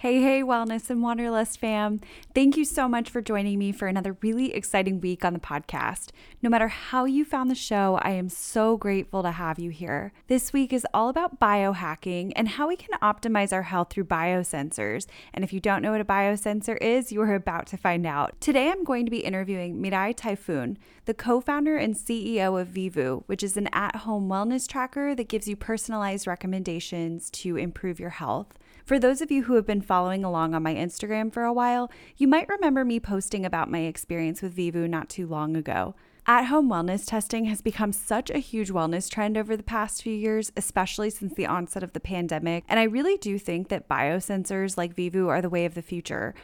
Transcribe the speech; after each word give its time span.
Hey, 0.00 0.22
hey, 0.22 0.44
Wellness 0.44 0.90
and 0.90 1.02
Wanderlust 1.02 1.58
fam. 1.58 2.00
Thank 2.32 2.56
you 2.56 2.64
so 2.64 2.86
much 2.86 3.10
for 3.10 3.20
joining 3.20 3.58
me 3.58 3.72
for 3.72 3.88
another 3.88 4.16
really 4.22 4.54
exciting 4.54 5.00
week 5.00 5.24
on 5.24 5.32
the 5.32 5.40
podcast. 5.40 6.10
No 6.40 6.48
matter 6.48 6.68
how 6.68 7.04
you 7.04 7.24
found 7.24 7.50
the 7.50 7.56
show, 7.56 7.98
I 8.00 8.10
am 8.10 8.28
so 8.28 8.76
grateful 8.76 9.24
to 9.24 9.32
have 9.32 9.58
you 9.58 9.70
here. 9.70 10.12
This 10.28 10.52
week 10.52 10.72
is 10.72 10.86
all 10.94 11.08
about 11.08 11.40
biohacking 11.40 12.30
and 12.36 12.46
how 12.46 12.68
we 12.68 12.76
can 12.76 12.96
optimize 13.02 13.52
our 13.52 13.64
health 13.64 13.90
through 13.90 14.04
biosensors. 14.04 15.08
And 15.34 15.42
if 15.42 15.52
you 15.52 15.58
don't 15.58 15.82
know 15.82 15.90
what 15.90 16.00
a 16.00 16.04
biosensor 16.04 16.80
is, 16.80 17.10
you 17.10 17.20
are 17.22 17.34
about 17.34 17.66
to 17.66 17.76
find 17.76 18.06
out. 18.06 18.40
Today, 18.40 18.70
I'm 18.70 18.84
going 18.84 19.04
to 19.04 19.10
be 19.10 19.24
interviewing 19.24 19.82
Miray 19.82 20.14
Tayfun, 20.14 20.76
the 21.06 21.14
co 21.14 21.40
founder 21.40 21.76
and 21.76 21.96
CEO 21.96 22.60
of 22.60 22.68
Vivoo, 22.68 23.24
which 23.26 23.42
is 23.42 23.56
an 23.56 23.68
at 23.72 23.96
home 23.96 24.28
wellness 24.28 24.68
tracker 24.68 25.16
that 25.16 25.26
gives 25.26 25.48
you 25.48 25.56
personalized 25.56 26.28
recommendations 26.28 27.30
to 27.30 27.56
improve 27.56 27.98
your 27.98 28.10
health. 28.10 28.54
For 28.88 28.98
those 28.98 29.20
of 29.20 29.30
you 29.30 29.42
who 29.42 29.56
have 29.56 29.66
been 29.66 29.82
following 29.82 30.24
along 30.24 30.54
on 30.54 30.62
my 30.62 30.74
Instagram 30.74 31.30
for 31.30 31.44
a 31.44 31.52
while, 31.52 31.90
you 32.16 32.26
might 32.26 32.48
remember 32.48 32.86
me 32.86 32.98
posting 32.98 33.44
about 33.44 33.70
my 33.70 33.80
experience 33.80 34.40
with 34.40 34.54
Vivoo 34.54 34.88
not 34.88 35.10
too 35.10 35.26
long 35.26 35.56
ago. 35.56 35.94
At 36.26 36.46
home 36.46 36.70
wellness 36.70 37.06
testing 37.06 37.44
has 37.44 37.60
become 37.60 37.92
such 37.92 38.30
a 38.30 38.38
huge 38.38 38.70
wellness 38.70 39.10
trend 39.10 39.36
over 39.36 39.58
the 39.58 39.62
past 39.62 40.02
few 40.02 40.14
years, 40.14 40.52
especially 40.56 41.10
since 41.10 41.34
the 41.34 41.44
onset 41.44 41.82
of 41.82 41.92
the 41.92 42.00
pandemic. 42.00 42.64
And 42.66 42.80
I 42.80 42.84
really 42.84 43.18
do 43.18 43.38
think 43.38 43.68
that 43.68 43.90
biosensors 43.90 44.78
like 44.78 44.94
Vivoo 44.94 45.28
are 45.28 45.42
the 45.42 45.50
way 45.50 45.66
of 45.66 45.74
the 45.74 45.82
future. 45.82 46.34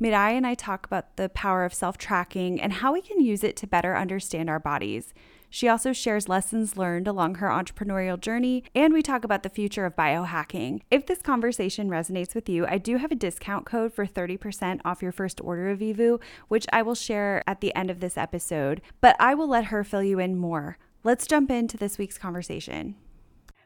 Miray 0.00 0.32
and 0.32 0.46
I 0.46 0.54
talk 0.54 0.86
about 0.86 1.18
the 1.18 1.28
power 1.28 1.66
of 1.66 1.74
self 1.74 1.98
tracking 1.98 2.58
and 2.62 2.72
how 2.72 2.94
we 2.94 3.02
can 3.02 3.20
use 3.20 3.44
it 3.44 3.56
to 3.56 3.66
better 3.66 3.94
understand 3.94 4.48
our 4.48 4.58
bodies. 4.58 5.12
She 5.52 5.66
also 5.66 5.92
shares 5.92 6.28
lessons 6.28 6.76
learned 6.76 7.08
along 7.08 7.34
her 7.34 7.48
entrepreneurial 7.48 8.18
journey, 8.18 8.62
and 8.72 8.94
we 8.94 9.02
talk 9.02 9.24
about 9.24 9.42
the 9.42 9.48
future 9.48 9.84
of 9.84 9.96
biohacking. 9.96 10.82
If 10.92 11.06
this 11.06 11.20
conversation 11.20 11.90
resonates 11.90 12.36
with 12.36 12.48
you, 12.48 12.64
I 12.66 12.78
do 12.78 12.98
have 12.98 13.10
a 13.10 13.16
discount 13.16 13.66
code 13.66 13.92
for 13.92 14.06
30% 14.06 14.80
off 14.84 15.02
your 15.02 15.10
first 15.10 15.40
order 15.42 15.70
of 15.70 15.80
Vivoo, 15.80 16.18
which 16.46 16.66
I 16.72 16.82
will 16.82 16.94
share 16.94 17.42
at 17.48 17.60
the 17.60 17.74
end 17.74 17.90
of 17.90 17.98
this 17.98 18.16
episode, 18.16 18.80
but 19.00 19.16
I 19.18 19.34
will 19.34 19.48
let 19.48 19.66
her 19.66 19.82
fill 19.82 20.04
you 20.04 20.20
in 20.20 20.36
more. 20.36 20.78
Let's 21.02 21.26
jump 21.26 21.50
into 21.50 21.76
this 21.76 21.98
week's 21.98 22.16
conversation. 22.16 22.94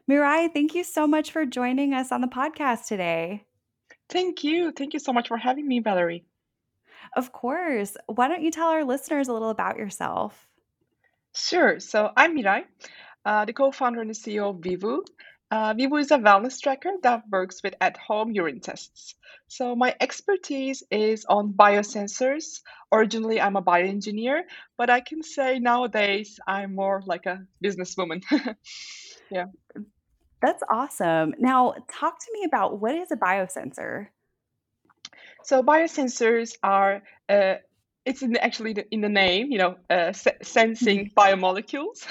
Miray, 0.09 0.51
thank 0.51 0.73
you 0.73 0.83
so 0.83 1.05
much 1.05 1.31
for 1.31 1.45
joining 1.45 1.93
us 1.93 2.11
on 2.11 2.21
the 2.21 2.27
podcast 2.27 2.87
today. 2.87 3.45
Thank 4.09 4.43
you. 4.43 4.71
Thank 4.71 4.93
you 4.93 4.99
so 4.99 5.13
much 5.13 5.27
for 5.27 5.37
having 5.37 5.67
me, 5.67 5.79
Valerie. 5.79 6.25
Of 7.15 7.31
course. 7.31 7.95
Why 8.07 8.27
don't 8.27 8.41
you 8.41 8.51
tell 8.51 8.69
our 8.69 8.83
listeners 8.83 9.27
a 9.27 9.33
little 9.33 9.49
about 9.49 9.77
yourself? 9.77 10.47
Sure. 11.35 11.81
So 11.81 12.09
I'm 12.15 12.37
Miray, 12.37 12.63
uh, 13.25 13.43
the 13.43 13.51
co-founder 13.51 13.99
and 13.99 14.09
the 14.09 14.13
CEO 14.13 14.51
of 14.51 14.63
Vivoo. 14.63 15.03
Uh, 15.51 15.73
Vivoo 15.77 15.97
is 15.97 16.11
a 16.11 16.17
wellness 16.17 16.61
tracker 16.61 16.91
that 17.03 17.23
works 17.29 17.61
with 17.61 17.75
at-home 17.81 18.31
urine 18.31 18.61
tests. 18.61 19.15
So 19.47 19.75
my 19.75 19.93
expertise 19.99 20.81
is 20.89 21.25
on 21.25 21.53
biosensors. 21.53 22.61
Originally, 22.91 23.39
I'm 23.41 23.57
a 23.57 23.61
bioengineer, 23.61 24.43
but 24.77 24.89
I 24.89 25.01
can 25.01 25.21
say 25.23 25.59
nowadays 25.59 26.39
I'm 26.47 26.73
more 26.73 27.03
like 27.05 27.25
a 27.25 27.45
businesswoman. 27.63 28.23
yeah. 29.29 29.45
That's 30.41 30.63
awesome. 30.71 31.35
Now, 31.37 31.75
talk 31.91 32.17
to 32.17 32.31
me 32.33 32.45
about 32.45 32.79
what 32.79 32.95
is 32.95 33.11
a 33.11 33.17
biosensor? 33.17 34.07
So 35.43 35.61
biosensors 35.61 36.55
are 36.63 37.03
uh, 37.27 37.55
it's 38.05 38.21
in 38.21 38.33
the, 38.33 38.43
actually 38.43 38.73
the, 38.73 38.85
in 38.91 39.01
the 39.01 39.09
name, 39.09 39.51
you 39.51 39.57
know, 39.57 39.75
uh, 39.89 40.13
sensing 40.13 41.09
mm-hmm. 41.09 41.19
biomolecules. 41.19 42.05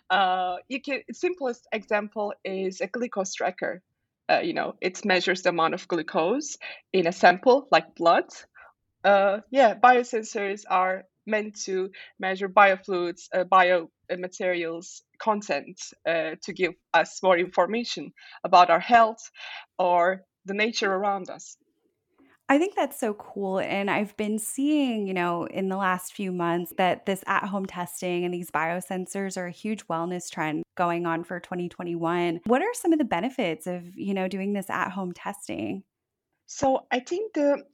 uh, 0.10 0.56
you 0.68 0.80
can 0.80 1.02
simplest 1.12 1.66
example 1.72 2.32
is 2.44 2.80
a 2.80 2.86
glucose 2.86 3.34
tracker. 3.34 3.82
Uh, 4.30 4.40
you 4.40 4.54
know, 4.54 4.74
it 4.80 5.04
measures 5.04 5.42
the 5.42 5.50
amount 5.50 5.74
of 5.74 5.86
glucose 5.88 6.56
in 6.92 7.06
a 7.06 7.12
sample 7.12 7.68
like 7.70 7.94
blood. 7.94 8.26
Uh, 9.04 9.38
yeah, 9.50 9.74
biosensors 9.74 10.62
are 10.68 11.04
meant 11.26 11.60
to 11.60 11.90
measure 12.18 12.48
biofluids, 12.48 13.28
uh, 13.34 13.44
biomaterials 13.44 15.02
content 15.20 15.80
uh, 16.08 16.32
to 16.42 16.52
give 16.52 16.72
us 16.94 17.22
more 17.22 17.38
information 17.38 18.12
about 18.44 18.70
our 18.70 18.80
health 18.80 19.30
or 19.78 20.24
the 20.46 20.54
nature 20.54 20.92
around 20.92 21.30
us. 21.30 21.56
I 22.50 22.58
think 22.58 22.74
that's 22.74 22.98
so 22.98 23.12
cool. 23.12 23.58
And 23.60 23.90
I've 23.90 24.16
been 24.16 24.38
seeing, 24.38 25.06
you 25.06 25.12
know, 25.12 25.44
in 25.44 25.68
the 25.68 25.76
last 25.76 26.14
few 26.14 26.32
months 26.32 26.72
that 26.78 27.04
this 27.04 27.22
at 27.26 27.44
home 27.44 27.66
testing 27.66 28.24
and 28.24 28.32
these 28.32 28.50
biosensors 28.50 29.36
are 29.36 29.46
a 29.46 29.50
huge 29.50 29.86
wellness 29.86 30.30
trend 30.30 30.62
going 30.74 31.04
on 31.04 31.24
for 31.24 31.40
2021. 31.40 32.40
What 32.44 32.62
are 32.62 32.72
some 32.72 32.94
of 32.94 32.98
the 32.98 33.04
benefits 33.04 33.66
of, 33.66 33.94
you 33.94 34.14
know, 34.14 34.28
doing 34.28 34.54
this 34.54 34.70
at 34.70 34.90
home 34.90 35.12
testing? 35.12 35.82
So 36.46 36.86
I 36.90 37.00
think 37.00 37.34
the 37.34 37.64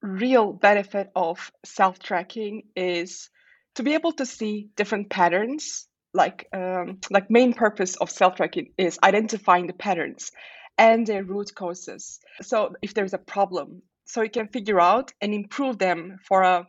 real 0.00 0.54
benefit 0.54 1.10
of 1.14 1.52
self 1.66 1.98
tracking 1.98 2.62
is 2.74 3.28
to 3.74 3.82
be 3.82 3.92
able 3.92 4.12
to 4.12 4.24
see 4.24 4.70
different 4.74 5.10
patterns. 5.10 5.86
Like, 6.14 6.48
um, 6.54 7.00
like 7.10 7.30
main 7.30 7.52
purpose 7.52 7.96
of 7.96 8.08
self 8.08 8.36
tracking 8.36 8.72
is 8.78 8.98
identifying 9.02 9.66
the 9.66 9.74
patterns 9.74 10.32
and 10.78 11.06
their 11.06 11.24
root 11.24 11.54
causes. 11.54 12.20
So 12.40 12.74
if 12.80 12.94
there's 12.94 13.12
a 13.14 13.18
problem 13.18 13.82
so 14.04 14.22
you 14.22 14.30
can 14.30 14.48
figure 14.48 14.80
out 14.80 15.12
and 15.20 15.34
improve 15.34 15.78
them 15.78 16.18
for 16.26 16.42
a 16.42 16.66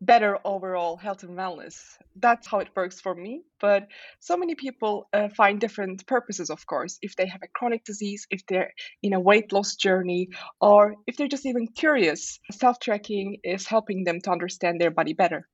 better 0.00 0.38
overall 0.44 0.96
health 0.96 1.22
and 1.22 1.36
wellness. 1.36 1.76
That's 2.16 2.46
how 2.46 2.58
it 2.58 2.68
works 2.74 3.00
for 3.00 3.14
me. 3.14 3.42
But 3.60 3.88
so 4.20 4.36
many 4.36 4.54
people 4.54 5.08
uh, 5.12 5.28
find 5.28 5.60
different 5.60 6.06
purposes, 6.06 6.50
of 6.50 6.66
course, 6.66 6.98
if 7.02 7.16
they 7.16 7.26
have 7.26 7.40
a 7.42 7.48
chronic 7.48 7.84
disease, 7.84 8.26
if 8.30 8.42
they're 8.46 8.72
in 9.02 9.12
a 9.12 9.20
weight 9.20 9.52
loss 9.52 9.76
journey, 9.76 10.28
or 10.60 10.94
if 11.06 11.16
they're 11.16 11.28
just 11.28 11.46
even 11.46 11.66
curious. 11.66 12.38
Self 12.52 12.78
tracking 12.80 13.38
is 13.42 13.66
helping 13.66 14.04
them 14.04 14.20
to 14.22 14.30
understand 14.30 14.80
their 14.80 14.90
body 14.90 15.14
better. 15.14 15.48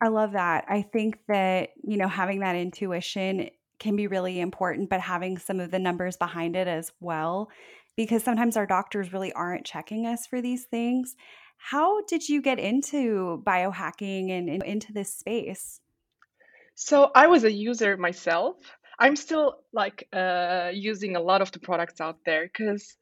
I 0.00 0.08
love 0.08 0.32
that. 0.32 0.64
I 0.68 0.82
think 0.82 1.18
that, 1.28 1.70
you 1.84 1.98
know, 1.98 2.08
having 2.08 2.40
that 2.40 2.56
intuition 2.56 3.50
can 3.78 3.96
be 3.96 4.06
really 4.06 4.40
important, 4.40 4.90
but 4.90 5.00
having 5.00 5.38
some 5.38 5.60
of 5.60 5.70
the 5.70 5.78
numbers 5.78 6.16
behind 6.16 6.56
it 6.56 6.68
as 6.68 6.90
well 7.00 7.50
because 8.00 8.24
sometimes 8.24 8.56
our 8.56 8.64
doctors 8.64 9.12
really 9.12 9.30
aren't 9.34 9.66
checking 9.66 10.06
us 10.06 10.26
for 10.26 10.40
these 10.40 10.64
things. 10.64 11.16
How 11.58 12.00
did 12.04 12.26
you 12.26 12.40
get 12.40 12.58
into 12.58 13.42
biohacking 13.46 14.30
and, 14.30 14.48
and 14.48 14.62
into 14.62 14.94
this 14.94 15.12
space? 15.12 15.80
So 16.74 17.10
I 17.14 17.26
was 17.26 17.44
a 17.44 17.52
user 17.52 17.98
myself. 17.98 18.56
I'm 18.98 19.16
still 19.16 19.56
like 19.74 20.08
uh, 20.14 20.70
using 20.72 21.14
a 21.14 21.20
lot 21.20 21.42
of 21.42 21.52
the 21.52 21.58
products 21.58 22.00
out 22.00 22.16
there 22.24 22.44
because 22.46 22.96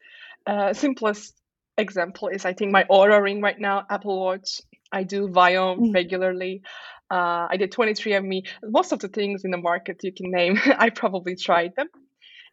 uh, 0.48 0.72
simplest 0.72 1.32
example 1.76 2.26
is 2.26 2.44
I 2.44 2.54
think 2.54 2.72
my 2.72 2.82
Oura 2.90 3.22
ring 3.22 3.40
right 3.40 3.58
now, 3.58 3.84
Apple 3.88 4.18
Watch. 4.20 4.62
I 4.90 5.04
do 5.04 5.28
Viome 5.28 5.78
mm. 5.78 5.94
regularly. 5.94 6.62
Uh, 7.08 7.46
I 7.52 7.56
did 7.56 7.70
23andMe. 7.70 8.48
Most 8.64 8.90
of 8.90 8.98
the 8.98 9.08
things 9.08 9.44
in 9.44 9.52
the 9.52 9.58
market 9.58 10.00
you 10.02 10.12
can 10.12 10.32
name, 10.32 10.58
I 10.66 10.90
probably 10.90 11.36
tried 11.36 11.76
them. 11.76 11.86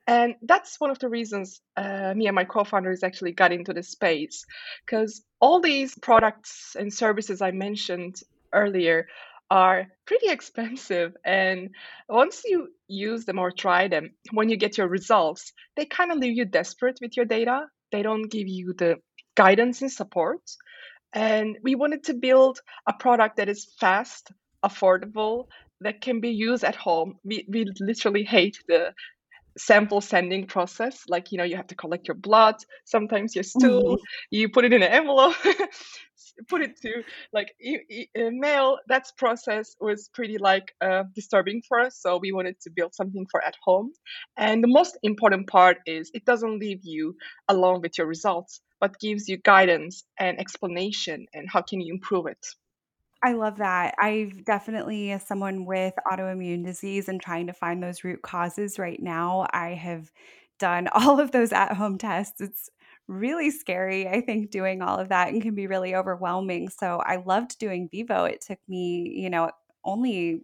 And 0.07 0.35
that's 0.43 0.79
one 0.79 0.91
of 0.91 0.99
the 0.99 1.09
reasons 1.09 1.61
uh, 1.75 2.13
me 2.15 2.27
and 2.27 2.35
my 2.35 2.45
co 2.45 2.63
founders 2.63 3.03
actually 3.03 3.31
got 3.31 3.51
into 3.51 3.73
this 3.73 3.89
space. 3.89 4.45
Because 4.85 5.23
all 5.39 5.59
these 5.59 5.95
products 5.97 6.75
and 6.77 6.93
services 6.93 7.41
I 7.41 7.51
mentioned 7.51 8.21
earlier 8.53 9.07
are 9.49 9.87
pretty 10.05 10.27
expensive. 10.29 11.15
And 11.25 11.71
once 12.07 12.43
you 12.45 12.69
use 12.87 13.25
them 13.25 13.39
or 13.39 13.51
try 13.51 13.87
them, 13.87 14.11
when 14.31 14.49
you 14.49 14.57
get 14.57 14.77
your 14.77 14.87
results, 14.87 15.53
they 15.75 15.85
kind 15.85 16.11
of 16.11 16.19
leave 16.19 16.37
you 16.37 16.45
desperate 16.45 16.99
with 17.01 17.17
your 17.17 17.25
data. 17.25 17.65
They 17.91 18.03
don't 18.03 18.29
give 18.29 18.47
you 18.47 18.73
the 18.77 18.97
guidance 19.35 19.81
and 19.81 19.91
support. 19.91 20.41
And 21.13 21.57
we 21.63 21.75
wanted 21.75 22.03
to 22.05 22.13
build 22.13 22.59
a 22.87 22.93
product 22.93 23.37
that 23.37 23.49
is 23.49 23.73
fast, 23.79 24.31
affordable, 24.63 25.47
that 25.81 26.01
can 26.01 26.19
be 26.19 26.29
used 26.29 26.63
at 26.63 26.75
home. 26.75 27.15
We, 27.23 27.45
we 27.47 27.65
literally 27.79 28.23
hate 28.23 28.57
the 28.67 28.93
sample 29.57 30.01
sending 30.01 30.45
process 30.45 31.03
like 31.07 31.31
you 31.31 31.37
know 31.37 31.43
you 31.43 31.55
have 31.55 31.67
to 31.67 31.75
collect 31.75 32.07
your 32.07 32.15
blood 32.15 32.55
sometimes 32.83 33.35
your 33.35 33.43
stool 33.43 33.83
mm-hmm. 33.83 34.03
you 34.31 34.49
put 34.49 34.65
it 34.65 34.73
in 34.73 34.83
an 34.83 34.91
envelope 34.91 35.35
put 36.49 36.61
it 36.61 36.79
to 36.81 37.03
like 37.31 37.53
e- 37.61 37.79
e- 37.89 38.07
mail 38.15 38.77
that 38.87 39.05
process 39.17 39.75
was 39.79 40.09
pretty 40.13 40.37
like 40.37 40.73
uh, 40.81 41.03
disturbing 41.13 41.61
for 41.67 41.79
us 41.79 41.97
so 41.99 42.17
we 42.17 42.31
wanted 42.31 42.59
to 42.59 42.69
build 42.69 42.93
something 42.93 43.25
for 43.31 43.43
at 43.43 43.55
home 43.63 43.91
and 44.37 44.63
the 44.63 44.67
most 44.67 44.97
important 45.03 45.47
part 45.47 45.77
is 45.85 46.11
it 46.13 46.25
doesn't 46.25 46.59
leave 46.59 46.81
you 46.83 47.15
alone 47.47 47.81
with 47.81 47.97
your 47.97 48.07
results 48.07 48.61
but 48.81 48.99
gives 48.99 49.29
you 49.29 49.37
guidance 49.37 50.03
and 50.19 50.39
explanation 50.39 51.25
and 51.33 51.47
how 51.49 51.61
can 51.61 51.79
you 51.79 51.93
improve 51.93 52.27
it 52.27 52.45
I 53.25 53.33
love 53.33 53.57
that. 53.57 53.95
I've 53.99 54.45
definitely, 54.45 55.11
as 55.11 55.23
someone 55.23 55.65
with 55.65 55.95
autoimmune 56.05 56.63
disease 56.63 57.09
and 57.09 57.19
trying 57.19 57.47
to 57.47 57.53
find 57.53 57.81
those 57.81 58.03
root 58.03 58.21
causes 58.21 58.77
right 58.77 59.01
now, 59.01 59.47
I 59.51 59.69
have 59.73 60.11
done 60.59 60.87
all 60.93 61.19
of 61.19 61.31
those 61.31 61.51
at 61.51 61.73
home 61.73 61.97
tests. 61.97 62.39
It's 62.41 62.69
really 63.07 63.49
scary, 63.51 64.07
I 64.07 64.21
think, 64.21 64.51
doing 64.51 64.81
all 64.81 64.99
of 64.99 65.09
that 65.09 65.29
and 65.29 65.41
can 65.41 65.55
be 65.55 65.67
really 65.67 65.95
overwhelming. 65.95 66.69
So 66.69 67.01
I 67.05 67.17
loved 67.17 67.57
doing 67.59 67.89
Vivoo. 67.91 68.25
It 68.25 68.41
took 68.41 68.59
me, 68.67 69.11
you 69.15 69.29
know, 69.29 69.49
only 69.83 70.41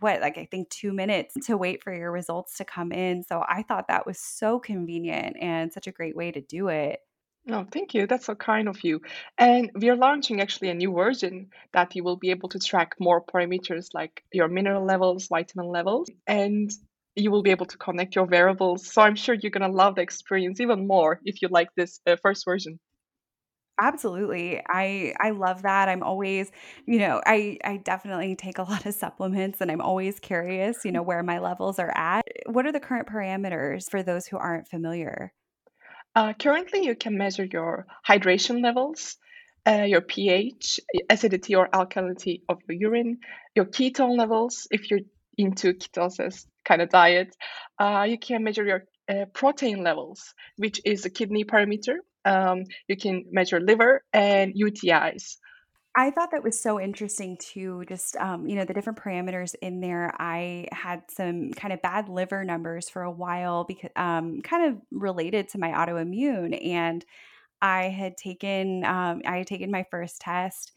what, 0.00 0.20
like 0.20 0.36
I 0.36 0.46
think 0.50 0.68
two 0.70 0.92
minutes 0.92 1.38
to 1.46 1.56
wait 1.56 1.82
for 1.82 1.94
your 1.94 2.10
results 2.10 2.56
to 2.58 2.64
come 2.64 2.90
in. 2.90 3.22
So 3.22 3.44
I 3.48 3.62
thought 3.62 3.88
that 3.88 4.06
was 4.06 4.18
so 4.18 4.58
convenient 4.58 5.36
and 5.40 5.72
such 5.72 5.86
a 5.86 5.92
great 5.92 6.16
way 6.16 6.32
to 6.32 6.40
do 6.40 6.68
it. 6.68 7.00
Oh, 7.48 7.64
thank 7.70 7.94
you. 7.94 8.06
That's 8.06 8.26
so 8.26 8.34
kind 8.34 8.68
of 8.68 8.82
you. 8.84 9.00
And 9.38 9.70
we 9.74 9.88
are 9.90 9.96
launching 9.96 10.40
actually 10.40 10.68
a 10.70 10.74
new 10.74 10.92
version 10.92 11.50
that 11.72 11.94
you 11.94 12.02
will 12.04 12.16
be 12.16 12.30
able 12.30 12.48
to 12.50 12.58
track 12.58 12.94
more 13.00 13.24
parameters 13.24 13.88
like 13.94 14.24
your 14.32 14.48
mineral 14.48 14.84
levels, 14.84 15.28
vitamin 15.28 15.66
levels, 15.68 16.08
and 16.26 16.70
you 17.14 17.30
will 17.30 17.42
be 17.42 17.50
able 17.52 17.66
to 17.66 17.78
connect 17.78 18.14
your 18.16 18.26
variables. 18.26 18.92
So 18.92 19.02
I'm 19.02 19.14
sure 19.16 19.34
you're 19.34 19.50
going 19.52 19.68
to 19.70 19.76
love 19.76 19.94
the 19.94 20.02
experience 20.02 20.60
even 20.60 20.86
more 20.86 21.20
if 21.24 21.40
you 21.42 21.48
like 21.48 21.68
this 21.76 22.00
uh, 22.06 22.16
first 22.22 22.44
version. 22.44 22.80
Absolutely. 23.78 24.62
I 24.68 25.12
I 25.20 25.30
love 25.30 25.62
that. 25.62 25.88
I'm 25.90 26.02
always, 26.02 26.50
you 26.86 26.98
know, 26.98 27.20
I 27.26 27.58
I 27.62 27.76
definitely 27.76 28.34
take 28.34 28.56
a 28.58 28.62
lot 28.70 28.86
of 28.86 28.94
supplements 28.94 29.60
and 29.60 29.70
I'm 29.70 29.82
always 29.82 30.18
curious, 30.18 30.84
you 30.84 30.92
know, 30.92 31.02
where 31.02 31.22
my 31.22 31.38
levels 31.40 31.78
are 31.78 31.92
at. 31.94 32.22
What 32.46 32.64
are 32.66 32.72
the 32.72 32.80
current 32.80 33.06
parameters 33.06 33.90
for 33.90 34.02
those 34.02 34.26
who 34.26 34.38
aren't 34.38 34.68
familiar? 34.68 35.32
Uh, 36.16 36.32
currently, 36.32 36.82
you 36.86 36.96
can 36.96 37.18
measure 37.18 37.44
your 37.44 37.86
hydration 38.08 38.62
levels, 38.62 39.18
uh, 39.68 39.82
your 39.82 40.00
pH, 40.00 40.80
acidity 41.10 41.54
or 41.54 41.68
alkalinity 41.68 42.40
of 42.48 42.58
your 42.66 42.78
urine, 42.78 43.18
your 43.54 43.66
ketone 43.66 44.16
levels 44.16 44.66
if 44.70 44.90
you're 44.90 45.00
into 45.36 45.74
ketosis 45.74 46.46
kind 46.64 46.80
of 46.80 46.88
diet. 46.88 47.36
Uh, 47.78 48.06
you 48.08 48.18
can 48.18 48.42
measure 48.42 48.64
your 48.64 48.84
uh, 49.10 49.26
protein 49.34 49.82
levels, 49.84 50.32
which 50.56 50.80
is 50.86 51.04
a 51.04 51.10
kidney 51.10 51.44
parameter. 51.44 51.96
Um, 52.24 52.64
you 52.88 52.96
can 52.96 53.26
measure 53.30 53.60
liver 53.60 54.02
and 54.14 54.54
UTIs. 54.54 55.36
I 55.98 56.10
thought 56.10 56.30
that 56.32 56.42
was 56.42 56.60
so 56.60 56.78
interesting 56.78 57.38
too. 57.38 57.84
Just 57.88 58.16
um, 58.16 58.46
you 58.46 58.54
know, 58.54 58.64
the 58.66 58.74
different 58.74 58.98
parameters 58.98 59.54
in 59.62 59.80
there. 59.80 60.12
I 60.18 60.68
had 60.72 61.02
some 61.10 61.52
kind 61.52 61.72
of 61.72 61.80
bad 61.80 62.08
liver 62.10 62.44
numbers 62.44 62.88
for 62.90 63.02
a 63.02 63.10
while 63.10 63.64
because 63.64 63.90
um, 63.96 64.42
kind 64.42 64.66
of 64.66 64.80
related 64.90 65.48
to 65.50 65.58
my 65.58 65.70
autoimmune, 65.70 66.62
and 66.66 67.02
I 67.62 67.84
had 67.84 68.16
taken 68.16 68.84
um, 68.84 69.22
I 69.26 69.38
had 69.38 69.46
taken 69.48 69.70
my 69.70 69.86
first 69.90 70.20
test 70.20 70.72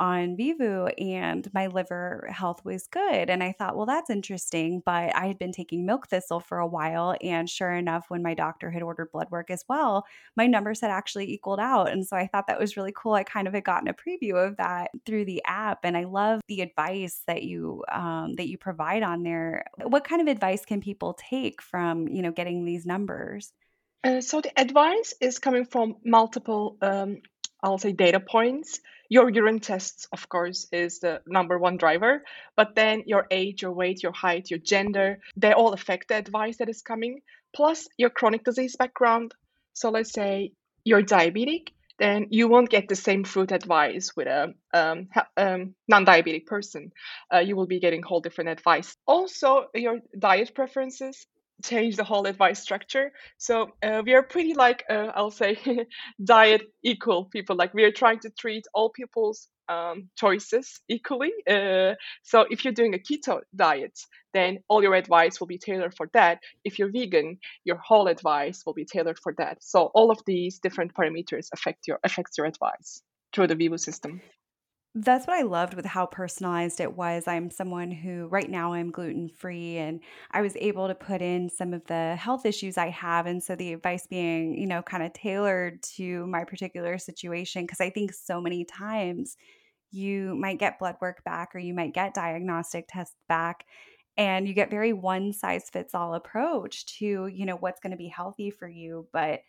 on 0.00 0.36
Vivoo 0.36 0.86
and 0.86 1.48
my 1.54 1.68
liver 1.68 2.28
health 2.30 2.64
was 2.64 2.88
good. 2.88 3.30
And 3.30 3.42
I 3.42 3.52
thought, 3.52 3.76
well, 3.76 3.86
that's 3.86 4.10
interesting. 4.10 4.82
But 4.84 5.14
I 5.14 5.26
had 5.26 5.38
been 5.38 5.52
taking 5.52 5.86
milk 5.86 6.08
thistle 6.08 6.40
for 6.40 6.58
a 6.58 6.66
while. 6.66 7.16
And 7.22 7.48
sure 7.48 7.72
enough, 7.72 8.06
when 8.08 8.22
my 8.22 8.34
doctor 8.34 8.70
had 8.70 8.82
ordered 8.82 9.12
blood 9.12 9.30
work 9.30 9.50
as 9.50 9.64
well, 9.68 10.04
my 10.36 10.46
numbers 10.46 10.80
had 10.80 10.90
actually 10.90 11.32
equaled 11.32 11.60
out. 11.60 11.90
And 11.90 12.06
so 12.06 12.16
I 12.16 12.26
thought 12.26 12.48
that 12.48 12.58
was 12.58 12.76
really 12.76 12.92
cool. 12.94 13.14
I 13.14 13.22
kind 13.22 13.46
of 13.46 13.54
had 13.54 13.64
gotten 13.64 13.88
a 13.88 13.94
preview 13.94 14.44
of 14.44 14.56
that 14.56 14.90
through 15.06 15.26
the 15.26 15.42
app. 15.46 15.80
And 15.84 15.96
I 15.96 16.04
love 16.04 16.40
the 16.48 16.60
advice 16.60 17.22
that 17.26 17.44
you 17.44 17.84
um, 17.92 18.34
that 18.36 18.48
you 18.48 18.58
provide 18.58 19.02
on 19.02 19.22
there. 19.22 19.64
What 19.82 20.04
kind 20.04 20.20
of 20.20 20.28
advice 20.28 20.64
can 20.64 20.80
people 20.80 21.14
take 21.14 21.62
from, 21.62 22.08
you 22.08 22.22
know, 22.22 22.32
getting 22.32 22.64
these 22.64 22.84
numbers? 22.84 23.52
Uh, 24.02 24.20
so 24.20 24.40
the 24.40 24.58
advice 24.60 25.14
is 25.20 25.38
coming 25.38 25.64
from 25.64 25.96
multiple, 26.04 26.76
um, 26.82 27.22
I'll 27.62 27.78
say, 27.78 27.92
data 27.92 28.20
points. 28.20 28.80
Your 29.08 29.28
urine 29.30 29.60
tests, 29.60 30.06
of 30.12 30.28
course, 30.28 30.66
is 30.72 31.00
the 31.00 31.20
number 31.26 31.58
one 31.58 31.76
driver, 31.76 32.24
but 32.56 32.74
then 32.74 33.02
your 33.06 33.26
age, 33.30 33.62
your 33.62 33.72
weight, 33.72 34.02
your 34.02 34.12
height, 34.12 34.50
your 34.50 34.60
gender, 34.60 35.18
they 35.36 35.52
all 35.52 35.72
affect 35.72 36.08
the 36.08 36.16
advice 36.16 36.58
that 36.58 36.68
is 36.68 36.82
coming, 36.82 37.20
plus 37.54 37.86
your 37.96 38.10
chronic 38.10 38.44
disease 38.44 38.76
background. 38.76 39.34
So 39.72 39.90
let's 39.90 40.12
say 40.12 40.52
you're 40.84 41.02
diabetic, 41.02 41.68
then 41.98 42.26
you 42.30 42.48
won't 42.48 42.70
get 42.70 42.88
the 42.88 42.96
same 42.96 43.24
food 43.24 43.52
advice 43.52 44.16
with 44.16 44.26
a 44.26 44.54
um, 44.72 45.08
um, 45.36 45.74
non-diabetic 45.86 46.46
person. 46.46 46.90
Uh, 47.32 47.38
you 47.38 47.56
will 47.56 47.66
be 47.66 47.80
getting 47.80 48.02
whole 48.02 48.20
different 48.20 48.50
advice. 48.50 48.96
Also, 49.06 49.66
your 49.74 50.00
diet 50.18 50.54
preferences 50.54 51.26
change 51.62 51.96
the 51.96 52.04
whole 52.04 52.26
advice 52.26 52.60
structure. 52.60 53.12
So 53.38 53.70
uh, 53.82 54.02
we 54.04 54.14
are 54.14 54.22
pretty 54.22 54.54
like 54.54 54.84
uh, 54.90 55.12
I'll 55.14 55.30
say 55.30 55.58
diet 56.24 56.62
equal 56.82 57.26
people. 57.26 57.56
Like 57.56 57.74
we 57.74 57.84
are 57.84 57.92
trying 57.92 58.20
to 58.20 58.30
treat 58.30 58.64
all 58.74 58.90
people's 58.90 59.48
um, 59.68 60.08
choices 60.16 60.80
equally. 60.88 61.32
Uh, 61.48 61.94
so 62.22 62.46
if 62.50 62.64
you're 62.64 62.74
doing 62.74 62.94
a 62.94 62.98
keto 62.98 63.40
diet, 63.54 63.98
then 64.32 64.58
all 64.68 64.82
your 64.82 64.94
advice 64.94 65.40
will 65.40 65.46
be 65.46 65.58
tailored 65.58 65.94
for 65.94 66.10
that. 66.12 66.38
If 66.64 66.78
you're 66.78 66.90
vegan, 66.90 67.38
your 67.64 67.76
whole 67.76 68.08
advice 68.08 68.62
will 68.66 68.74
be 68.74 68.84
tailored 68.84 69.18
for 69.18 69.34
that. 69.38 69.62
So 69.62 69.90
all 69.94 70.10
of 70.10 70.20
these 70.26 70.58
different 70.58 70.94
parameters 70.94 71.48
affect 71.52 71.86
your 71.86 71.98
affects 72.04 72.36
your 72.36 72.46
advice 72.46 73.02
through 73.34 73.48
the 73.48 73.54
Vivoo 73.54 73.78
system. 73.78 74.20
That's 74.96 75.26
what 75.26 75.36
I 75.36 75.42
loved 75.42 75.74
with 75.74 75.86
how 75.86 76.06
personalized 76.06 76.78
it 76.80 76.96
was. 76.96 77.26
I'm 77.26 77.50
someone 77.50 77.90
who 77.90 78.26
right 78.28 78.48
now 78.48 78.74
I'm 78.74 78.92
gluten 78.92 79.28
free 79.28 79.76
and 79.76 80.00
I 80.30 80.40
was 80.40 80.54
able 80.56 80.86
to 80.86 80.94
put 80.94 81.20
in 81.20 81.50
some 81.50 81.74
of 81.74 81.84
the 81.86 82.14
health 82.14 82.46
issues 82.46 82.78
I 82.78 82.90
have. 82.90 83.26
And 83.26 83.42
so 83.42 83.56
the 83.56 83.72
advice 83.72 84.06
being, 84.06 84.56
you 84.56 84.68
know, 84.68 84.82
kind 84.82 85.02
of 85.02 85.12
tailored 85.12 85.82
to 85.96 86.24
my 86.28 86.44
particular 86.44 86.96
situation. 86.98 87.64
Because 87.64 87.80
I 87.80 87.90
think 87.90 88.12
so 88.12 88.40
many 88.40 88.64
times 88.64 89.36
you 89.90 90.36
might 90.36 90.60
get 90.60 90.78
blood 90.78 90.96
work 91.00 91.24
back 91.24 91.54
or 91.56 91.58
you 91.58 91.74
might 91.74 91.94
get 91.94 92.14
diagnostic 92.14 92.86
tests 92.88 93.16
back 93.28 93.66
and 94.16 94.46
you 94.46 94.54
get 94.54 94.70
very 94.70 94.92
one 94.92 95.32
size 95.32 95.70
fits 95.70 95.94
all 95.94 96.14
approach 96.14 96.86
to, 96.98 97.26
you 97.26 97.46
know, 97.46 97.56
what's 97.56 97.80
going 97.80 97.90
to 97.90 97.96
be 97.96 98.08
healthy 98.08 98.50
for 98.50 98.68
you. 98.68 99.08
But 99.12 99.40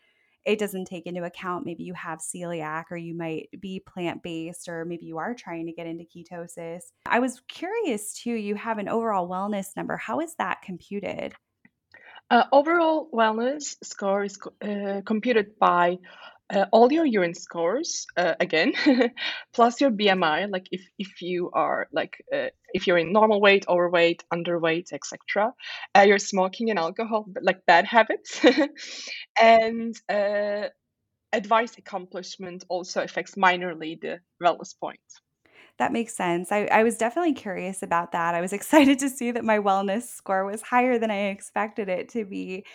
it 0.46 0.60
doesn't 0.60 0.86
take 0.86 1.06
into 1.08 1.24
account 1.24 1.66
maybe 1.66 1.84
you 1.84 1.94
have 1.94 2.20
celiac 2.20 2.86
or 2.92 2.98
you 2.98 3.16
might 3.16 3.50
be 3.60 3.82
plant 3.86 4.22
based 4.24 4.70
or 4.70 4.86
maybe 4.86 5.06
you 5.06 5.18
are 5.18 5.34
trying 5.34 5.66
to 5.66 5.74
get 5.74 5.88
into 5.88 6.06
ketosis. 6.06 6.84
I 7.06 7.20
was 7.20 7.42
curious 7.48 8.14
too, 8.14 8.34
you 8.34 8.56
have 8.56 8.78
an 8.78 8.88
overall 8.88 9.30
wellness 9.30 9.76
number. 9.76 9.98
How 9.98 10.20
is 10.20 10.36
that 10.36 10.62
computed? 10.62 11.34
Uh, 12.32 12.44
overall 12.52 13.10
wellness 13.14 13.76
score 13.84 14.24
is 14.24 14.40
uh, 14.62 15.02
computed 15.06 15.60
by 15.60 16.00
uh, 16.54 16.66
all 16.72 16.92
your 16.92 17.06
urine 17.06 17.34
scores 17.34 18.06
uh, 18.18 18.36
again 18.40 18.74
plus 19.54 19.82
your 19.82 19.92
bmi 19.92 20.50
like 20.52 20.68
if 20.72 20.82
if 21.00 21.22
you 21.22 21.50
are 21.54 21.88
like 21.92 22.18
uh, 22.34 22.48
if 22.74 22.86
you're 22.86 22.98
in 22.98 23.12
normal 23.12 23.42
weight 23.42 23.66
overweight 23.68 24.24
underweight 24.34 24.94
etc 24.94 25.52
uh, 25.98 26.02
your 26.02 26.20
smoking 26.20 26.70
and 26.70 26.80
alcohol 26.80 27.26
like 27.42 27.66
bad 27.66 27.86
habits 27.86 28.42
and 29.42 29.96
uh, 30.10 30.68
advice 31.34 31.78
accomplishment 31.78 32.64
also 32.70 33.02
affects 33.02 33.36
minorly 33.36 34.00
the 34.00 34.20
wellness 34.42 34.78
point 34.80 35.00
that 35.78 35.92
makes 35.92 36.16
sense. 36.16 36.52
I, 36.52 36.66
I 36.72 36.84
was 36.84 36.98
definitely 36.98 37.34
curious 37.34 37.84
about 37.84 38.14
that. 38.14 38.34
I 38.34 38.42
was 38.42 38.54
excited 38.60 39.00
to 39.00 39.10
see 39.10 39.32
that 39.32 39.44
my 39.44 39.60
wellness 39.60 40.04
score 40.04 40.46
was 40.46 40.62
higher 40.62 40.98
than 40.98 41.12
I 41.12 41.28
expected 41.28 41.90
it 41.90 42.10
to 42.10 42.26
be. 42.26 42.66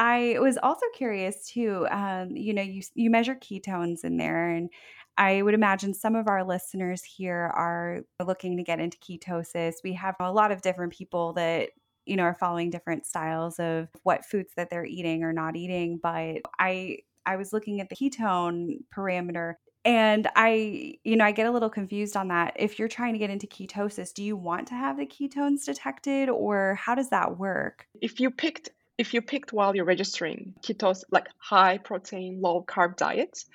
I 0.00 0.38
was 0.40 0.56
also 0.62 0.86
curious 0.94 1.46
too. 1.46 1.86
Um, 1.90 2.30
you 2.34 2.54
know, 2.54 2.62
you 2.62 2.82
you 2.94 3.10
measure 3.10 3.34
ketones 3.34 4.02
in 4.02 4.16
there, 4.16 4.48
and 4.48 4.70
I 5.18 5.42
would 5.42 5.52
imagine 5.52 5.92
some 5.92 6.16
of 6.16 6.26
our 6.26 6.42
listeners 6.42 7.04
here 7.04 7.52
are 7.54 8.00
looking 8.24 8.56
to 8.56 8.62
get 8.62 8.80
into 8.80 8.96
ketosis. 8.98 9.74
We 9.84 9.92
have 9.92 10.16
a 10.18 10.32
lot 10.32 10.52
of 10.52 10.62
different 10.62 10.94
people 10.94 11.34
that 11.34 11.68
you 12.06 12.16
know 12.16 12.22
are 12.22 12.34
following 12.34 12.70
different 12.70 13.04
styles 13.04 13.60
of 13.60 13.88
what 14.02 14.24
foods 14.24 14.52
that 14.56 14.70
they're 14.70 14.86
eating 14.86 15.22
or 15.22 15.34
not 15.34 15.54
eating. 15.54 16.00
But 16.02 16.38
I 16.58 17.00
I 17.26 17.36
was 17.36 17.52
looking 17.52 17.82
at 17.82 17.90
the 17.90 17.96
ketone 17.96 18.78
parameter 18.96 19.56
and 19.84 20.28
I, 20.36 20.94
you 21.04 21.16
know, 21.16 21.24
I 21.24 21.32
get 21.32 21.46
a 21.46 21.50
little 21.50 21.70
confused 21.70 22.16
on 22.16 22.28
that. 22.28 22.54
If 22.56 22.78
you're 22.78 22.88
trying 22.88 23.14
to 23.14 23.18
get 23.18 23.30
into 23.30 23.46
ketosis, 23.46 24.12
do 24.12 24.22
you 24.22 24.36
want 24.36 24.68
to 24.68 24.74
have 24.74 24.98
the 24.98 25.06
ketones 25.06 25.64
detected 25.64 26.28
or 26.28 26.74
how 26.74 26.94
does 26.94 27.10
that 27.10 27.38
work? 27.38 27.86
If 28.00 28.20
you 28.20 28.30
picked 28.30 28.70
if 29.00 29.14
you 29.14 29.22
picked 29.22 29.50
while 29.50 29.74
you're 29.74 29.86
registering 29.86 30.52
ketos, 30.62 31.04
like 31.10 31.26
high 31.38 31.78
protein, 31.78 32.38
low 32.42 32.62
carb 32.62 32.98
diets, 32.98 33.46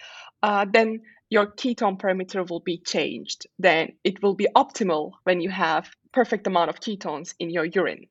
uh, 0.41 0.65
then 0.73 1.01
your 1.29 1.45
ketone 1.45 1.99
parameter 1.99 2.49
will 2.49 2.61
be 2.61 2.79
changed. 2.79 3.45
Then 3.59 3.93
it 4.03 4.23
will 4.23 4.33
be 4.33 4.47
optimal 4.55 5.11
when 5.23 5.41
you 5.41 5.51
have 5.51 5.87
perfect 6.11 6.47
amount 6.47 6.71
of 6.71 6.79
ketones 6.79 7.35
in 7.37 7.51
your 7.51 7.65
urine 7.65 8.07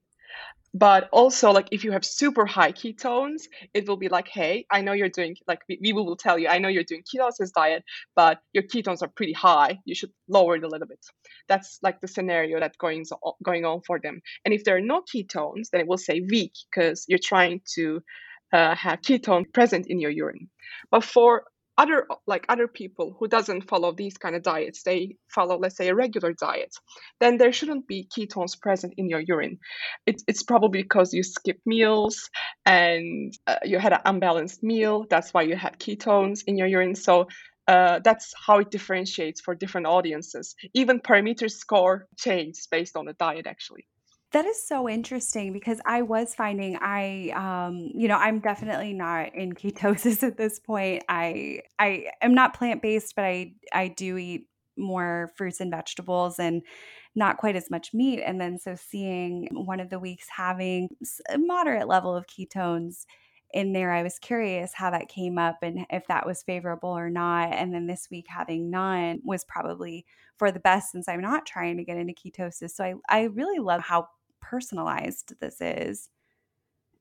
but 0.74 1.08
also 1.12 1.52
like 1.52 1.68
if 1.70 1.84
you 1.84 1.92
have 1.92 2.04
super 2.04 2.44
high 2.46 2.72
ketones 2.72 3.42
it 3.74 3.88
will 3.88 3.96
be 3.96 4.08
like 4.08 4.28
hey 4.28 4.66
i 4.70 4.80
know 4.80 4.92
you're 4.92 5.08
doing 5.08 5.36
like 5.48 5.60
we, 5.68 5.78
we 5.82 5.92
will 5.92 6.16
tell 6.16 6.38
you 6.38 6.48
i 6.48 6.58
know 6.58 6.68
you're 6.68 6.84
doing 6.84 7.02
ketosis 7.02 7.52
diet 7.52 7.84
but 8.16 8.40
your 8.52 8.64
ketones 8.64 9.02
are 9.02 9.08
pretty 9.08 9.32
high. 9.32 9.78
You 9.84 9.94
should 9.94 10.10
lower 10.28 10.56
it 10.56 10.64
a 10.64 10.68
little 10.68 10.86
bit. 10.86 11.00
That's 11.48 11.78
like 11.82 12.00
the 12.00 12.08
scenario 12.08 12.60
that's 12.60 12.76
going, 12.76 13.04
going 13.42 13.64
on 13.64 13.82
for 13.86 13.98
them. 13.98 14.20
And 14.44 14.54
if 14.54 14.64
there 14.64 14.76
are 14.76 14.80
no 14.80 15.02
ketones 15.02 15.70
then 15.70 15.80
it 15.80 15.88
will 15.88 15.98
say 15.98 16.20
weak 16.28 16.52
because 16.72 17.04
you're 17.08 17.18
trying 17.22 17.60
to 17.74 18.02
uh, 18.52 18.74
have 18.76 19.00
ketone 19.00 19.52
present 19.52 19.86
in 19.88 20.00
your 20.00 20.10
urine. 20.10 20.48
But 20.90 21.04
for 21.04 21.44
other 21.76 22.06
like 22.26 22.44
other 22.48 22.68
people 22.68 23.16
who 23.18 23.28
doesn't 23.28 23.68
follow 23.68 23.92
these 23.92 24.16
kind 24.16 24.36
of 24.36 24.42
diets 24.42 24.82
they 24.82 25.16
follow 25.28 25.58
let's 25.58 25.76
say 25.76 25.88
a 25.88 25.94
regular 25.94 26.32
diet 26.32 26.72
then 27.20 27.36
there 27.38 27.52
shouldn't 27.52 27.86
be 27.86 28.08
ketones 28.16 28.60
present 28.60 28.94
in 28.96 29.08
your 29.08 29.20
urine. 29.20 29.58
It's, 30.06 30.24
it's 30.26 30.42
probably 30.42 30.82
because 30.82 31.12
you 31.12 31.22
skip 31.22 31.58
meals 31.66 32.30
and 32.66 33.36
uh, 33.46 33.56
you 33.64 33.78
had 33.78 33.92
an 33.92 34.00
unbalanced 34.04 34.62
meal 34.62 35.06
that's 35.08 35.32
why 35.32 35.42
you 35.42 35.56
had 35.56 35.78
ketones 35.78 36.42
in 36.46 36.56
your 36.56 36.66
urine. 36.66 36.94
So 36.94 37.28
uh, 37.66 38.00
that's 38.04 38.34
how 38.46 38.58
it 38.58 38.70
differentiates 38.70 39.40
for 39.40 39.54
different 39.54 39.86
audiences. 39.86 40.54
Even 40.74 41.00
parameter 41.00 41.50
score 41.50 42.06
changes 42.18 42.68
based 42.70 42.96
on 42.96 43.06
the 43.06 43.14
diet 43.14 43.46
actually 43.46 43.86
that 44.34 44.46
is 44.46 44.66
so 44.66 44.88
interesting 44.88 45.52
because 45.52 45.80
I 45.86 46.02
was 46.02 46.34
finding 46.34 46.76
I 46.80 47.30
um 47.36 47.90
you 47.94 48.08
know 48.08 48.16
I'm 48.16 48.40
definitely 48.40 48.92
not 48.92 49.32
in 49.34 49.52
ketosis 49.52 50.22
at 50.26 50.36
this 50.36 50.58
point. 50.58 51.04
I 51.08 51.60
I 51.78 52.06
am 52.20 52.34
not 52.34 52.54
plant-based 52.54 53.14
but 53.14 53.24
I 53.24 53.52
I 53.72 53.88
do 53.88 54.18
eat 54.18 54.48
more 54.76 55.32
fruits 55.36 55.60
and 55.60 55.70
vegetables 55.70 56.40
and 56.40 56.62
not 57.14 57.36
quite 57.36 57.54
as 57.54 57.70
much 57.70 57.94
meat 57.94 58.22
and 58.22 58.40
then 58.40 58.58
so 58.58 58.74
seeing 58.74 59.48
one 59.52 59.78
of 59.78 59.88
the 59.88 60.00
weeks 60.00 60.26
having 60.36 60.88
a 61.30 61.38
moderate 61.38 61.86
level 61.86 62.16
of 62.16 62.26
ketones 62.26 63.06
in 63.52 63.72
there 63.72 63.92
I 63.92 64.02
was 64.02 64.18
curious 64.18 64.72
how 64.74 64.90
that 64.90 65.08
came 65.08 65.38
up 65.38 65.58
and 65.62 65.86
if 65.90 66.08
that 66.08 66.26
was 66.26 66.42
favorable 66.42 66.88
or 66.88 67.08
not 67.08 67.52
and 67.52 67.72
then 67.72 67.86
this 67.86 68.08
week 68.10 68.26
having 68.28 68.68
none 68.68 69.20
was 69.22 69.44
probably 69.44 70.04
for 70.36 70.50
the 70.50 70.58
best 70.58 70.90
since 70.90 71.08
I'm 71.08 71.20
not 71.20 71.46
trying 71.46 71.76
to 71.76 71.84
get 71.84 71.96
into 71.96 72.14
ketosis. 72.14 72.70
So 72.72 72.82
I 72.82 72.94
I 73.08 73.22
really 73.26 73.60
love 73.60 73.80
how 73.80 74.08
personalized 74.50 75.34
this 75.40 75.60
is. 75.60 76.08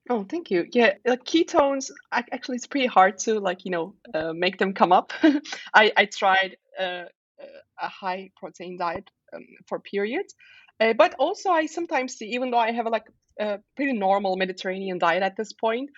Oh, 0.10 0.26
thank 0.30 0.52
you. 0.52 0.66
Yeah, 0.72 0.96
like 1.06 1.24
ketones, 1.24 1.90
actually, 2.12 2.58
it's 2.58 2.68
pretty 2.68 2.88
hard 2.88 3.20
to 3.20 3.40
like 3.40 3.64
you 3.66 3.72
know 3.72 3.96
uh, 4.14 4.34
make 4.34 4.58
them 4.58 4.74
come 4.74 4.92
up. 4.92 5.14
I 5.74 5.92
I 5.96 6.06
tried 6.06 6.58
uh, 6.78 6.84
uh, 6.84 7.62
a 7.82 7.88
high 7.88 8.32
protein 8.36 8.78
diet 8.78 9.10
um, 9.34 9.46
for 9.68 9.80
periods, 9.80 10.36
uh, 10.80 10.94
but 10.94 11.16
also 11.20 11.52
I 11.52 11.68
sometimes 11.68 12.16
see, 12.16 12.34
even 12.34 12.52
though 12.52 12.58
I 12.58 12.72
have 12.72 12.86
like 12.88 13.08
a 13.40 13.60
pretty 13.76 13.94
normal 13.94 14.36
Mediterranean 14.36 15.00
diet 15.00 15.24
at 15.24 15.38
this 15.38 15.54
point, 15.54 15.90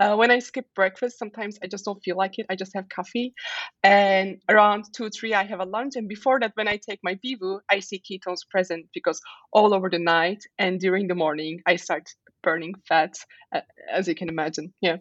uh, 0.00 0.16
when 0.16 0.30
I 0.30 0.38
skip 0.40 0.66
breakfast, 0.74 1.18
sometimes 1.18 1.58
I 1.62 1.66
just 1.66 1.84
don't 1.84 2.02
feel 2.02 2.16
like 2.16 2.38
it. 2.38 2.46
I 2.50 2.56
just 2.56 2.72
have 2.74 2.88
coffee. 2.88 3.34
And 3.82 4.40
around 4.48 4.84
2 4.94 5.10
3, 5.10 5.34
I 5.34 5.44
have 5.44 5.60
a 5.60 5.64
lunch. 5.64 5.94
And 5.96 6.08
before 6.08 6.40
that, 6.40 6.52
when 6.54 6.68
I 6.68 6.78
take 6.78 7.00
my 7.02 7.18
Vivoo, 7.22 7.60
I 7.70 7.80
see 7.80 8.00
ketones 8.00 8.40
present 8.50 8.86
because 8.92 9.20
all 9.52 9.74
over 9.74 9.88
the 9.88 9.98
night 9.98 10.44
and 10.58 10.80
during 10.80 11.08
the 11.08 11.14
morning, 11.14 11.60
I 11.66 11.76
start 11.76 12.08
burning 12.42 12.74
fat, 12.88 13.14
uh, 13.54 13.60
as 13.92 14.08
you 14.08 14.14
can 14.14 14.28
imagine. 14.28 14.72
Yeah. 14.80 14.96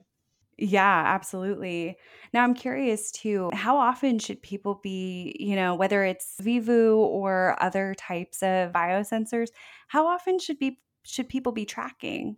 Yeah, 0.57 1.03
absolutely. 1.07 1.97
Now 2.31 2.43
I'm 2.43 2.53
curious 2.53 3.11
too, 3.11 3.49
how 3.53 3.77
often 3.77 4.19
should 4.19 4.41
people 4.43 4.79
be, 4.83 5.35
you 5.39 5.55
know, 5.55 5.73
whether 5.73 6.03
it's 6.03 6.35
Vivoo 6.39 6.95
or 6.97 7.57
other 7.59 7.95
types 7.95 8.43
of 8.43 8.71
biosensors, 8.71 9.47
how 9.87 10.05
often 10.07 10.37
should 10.37 10.59
be 10.59 10.79
should 11.05 11.27
people 11.27 11.51
be 11.51 11.65
tracking? 11.65 12.37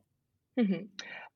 Mm-hmm. 0.58 0.86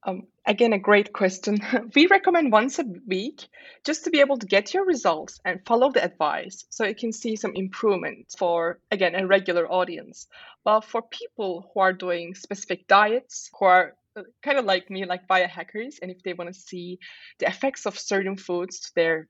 Um, 0.05 0.27
again, 0.45 0.73
a 0.73 0.79
great 0.79 1.11
question. 1.11 1.59
we 1.95 2.07
recommend 2.07 2.51
once 2.51 2.79
a 2.79 2.85
week 3.07 3.47
just 3.85 4.05
to 4.05 4.09
be 4.09 4.21
able 4.21 4.37
to 4.37 4.45
get 4.45 4.73
your 4.73 4.85
results 4.85 5.39
and 5.43 5.65
follow 5.65 5.91
the 5.91 6.03
advice 6.03 6.65
so 6.69 6.85
you 6.85 6.95
can 6.95 7.11
see 7.11 7.35
some 7.35 7.51
improvement 7.53 8.33
for, 8.37 8.79
again, 8.91 9.15
a 9.15 9.27
regular 9.27 9.69
audience. 9.69 10.27
But 10.63 10.85
for 10.85 11.01
people 11.01 11.69
who 11.73 11.81
are 11.81 11.93
doing 11.93 12.33
specific 12.33 12.87
diets, 12.87 13.49
who 13.59 13.65
are 13.65 13.95
uh, 14.15 14.23
kind 14.41 14.57
of 14.57 14.65
like 14.65 14.89
me, 14.89 15.05
like 15.05 15.27
biohackers, 15.27 15.95
and 16.01 16.11
if 16.11 16.23
they 16.23 16.33
want 16.33 16.53
to 16.53 16.59
see 16.59 16.99
the 17.39 17.47
effects 17.47 17.85
of 17.85 17.99
certain 17.99 18.37
foods 18.37 18.79
to 18.79 18.91
their 18.95 19.27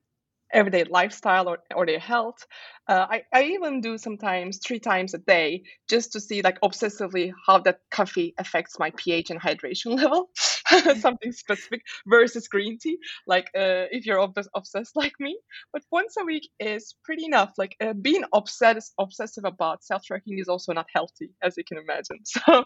everyday 0.51 0.83
lifestyle 0.83 1.47
or, 1.47 1.59
or 1.75 1.85
their 1.85 1.99
health. 1.99 2.45
Uh, 2.87 3.05
I, 3.09 3.23
I 3.33 3.43
even 3.43 3.81
do 3.81 3.97
sometimes 3.97 4.59
three 4.65 4.79
times 4.79 5.13
a 5.13 5.19
day 5.19 5.63
just 5.87 6.13
to 6.13 6.19
see 6.19 6.41
like 6.41 6.59
obsessively 6.61 7.31
how 7.45 7.59
that 7.59 7.81
coffee 7.91 8.33
affects 8.37 8.79
my 8.79 8.91
pH 8.95 9.29
and 9.29 9.39
hydration 9.39 9.95
level, 10.01 10.29
something 10.99 11.31
specific 11.31 11.81
versus 12.07 12.47
green 12.47 12.77
tea. 12.79 12.97
Like 13.27 13.47
uh, 13.55 13.87
if 13.91 14.05
you're 14.05 14.19
ob- 14.19 14.37
obsessed 14.55 14.95
like 14.95 15.13
me, 15.19 15.37
but 15.73 15.83
once 15.91 16.15
a 16.19 16.25
week 16.25 16.49
is 16.59 16.95
pretty 17.03 17.25
enough. 17.25 17.53
Like 17.57 17.75
uh, 17.81 17.93
being 17.93 18.23
obsessed 18.33 18.93
obsessive 18.99 19.45
about 19.45 19.83
self 19.83 20.03
tracking 20.03 20.39
is 20.39 20.47
also 20.47 20.73
not 20.73 20.87
healthy, 20.93 21.31
as 21.41 21.57
you 21.57 21.63
can 21.63 21.77
imagine. 21.77 22.19
So, 22.25 22.65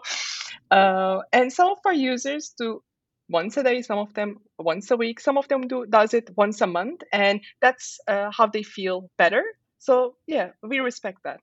uh, 0.71 1.21
and 1.31 1.51
some 1.51 1.69
of 1.71 1.79
our 1.85 1.93
users 1.93 2.53
do 2.57 2.81
once 3.29 3.57
a 3.57 3.63
day 3.63 3.81
some 3.81 3.99
of 3.99 4.13
them 4.13 4.37
once 4.59 4.91
a 4.91 4.97
week 4.97 5.19
some 5.19 5.37
of 5.37 5.47
them 5.47 5.67
do 5.67 5.85
does 5.85 6.13
it 6.13 6.29
once 6.35 6.61
a 6.61 6.67
month 6.67 7.01
and 7.11 7.41
that's 7.61 7.99
uh, 8.07 8.29
how 8.31 8.45
they 8.47 8.63
feel 8.63 9.09
better 9.17 9.43
so 9.79 10.15
yeah 10.27 10.49
we 10.61 10.79
respect 10.79 11.19
that 11.23 11.39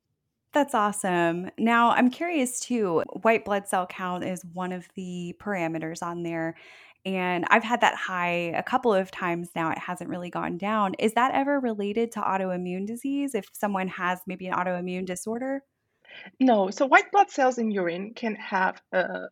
that's 0.52 0.74
awesome. 0.74 1.50
Now, 1.58 1.90
I'm 1.90 2.10
curious 2.10 2.60
too. 2.60 3.00
White 3.22 3.44
blood 3.44 3.68
cell 3.68 3.86
count 3.86 4.24
is 4.24 4.44
one 4.52 4.72
of 4.72 4.88
the 4.94 5.36
parameters 5.38 6.02
on 6.02 6.22
there. 6.22 6.56
And 7.06 7.46
I've 7.48 7.64
had 7.64 7.80
that 7.80 7.94
high 7.94 8.52
a 8.56 8.62
couple 8.62 8.92
of 8.92 9.10
times 9.10 9.48
now. 9.54 9.70
It 9.70 9.78
hasn't 9.78 10.10
really 10.10 10.28
gone 10.28 10.58
down. 10.58 10.94
Is 10.98 11.14
that 11.14 11.32
ever 11.34 11.58
related 11.58 12.12
to 12.12 12.20
autoimmune 12.20 12.86
disease 12.86 13.34
if 13.34 13.48
someone 13.52 13.88
has 13.88 14.20
maybe 14.26 14.48
an 14.48 14.54
autoimmune 14.54 15.06
disorder? 15.06 15.62
No, 16.38 16.70
so 16.70 16.86
white 16.86 17.10
blood 17.12 17.30
cells 17.30 17.58
in 17.58 17.70
urine 17.70 18.12
can 18.14 18.34
have 18.34 18.82
uh, 18.92 19.26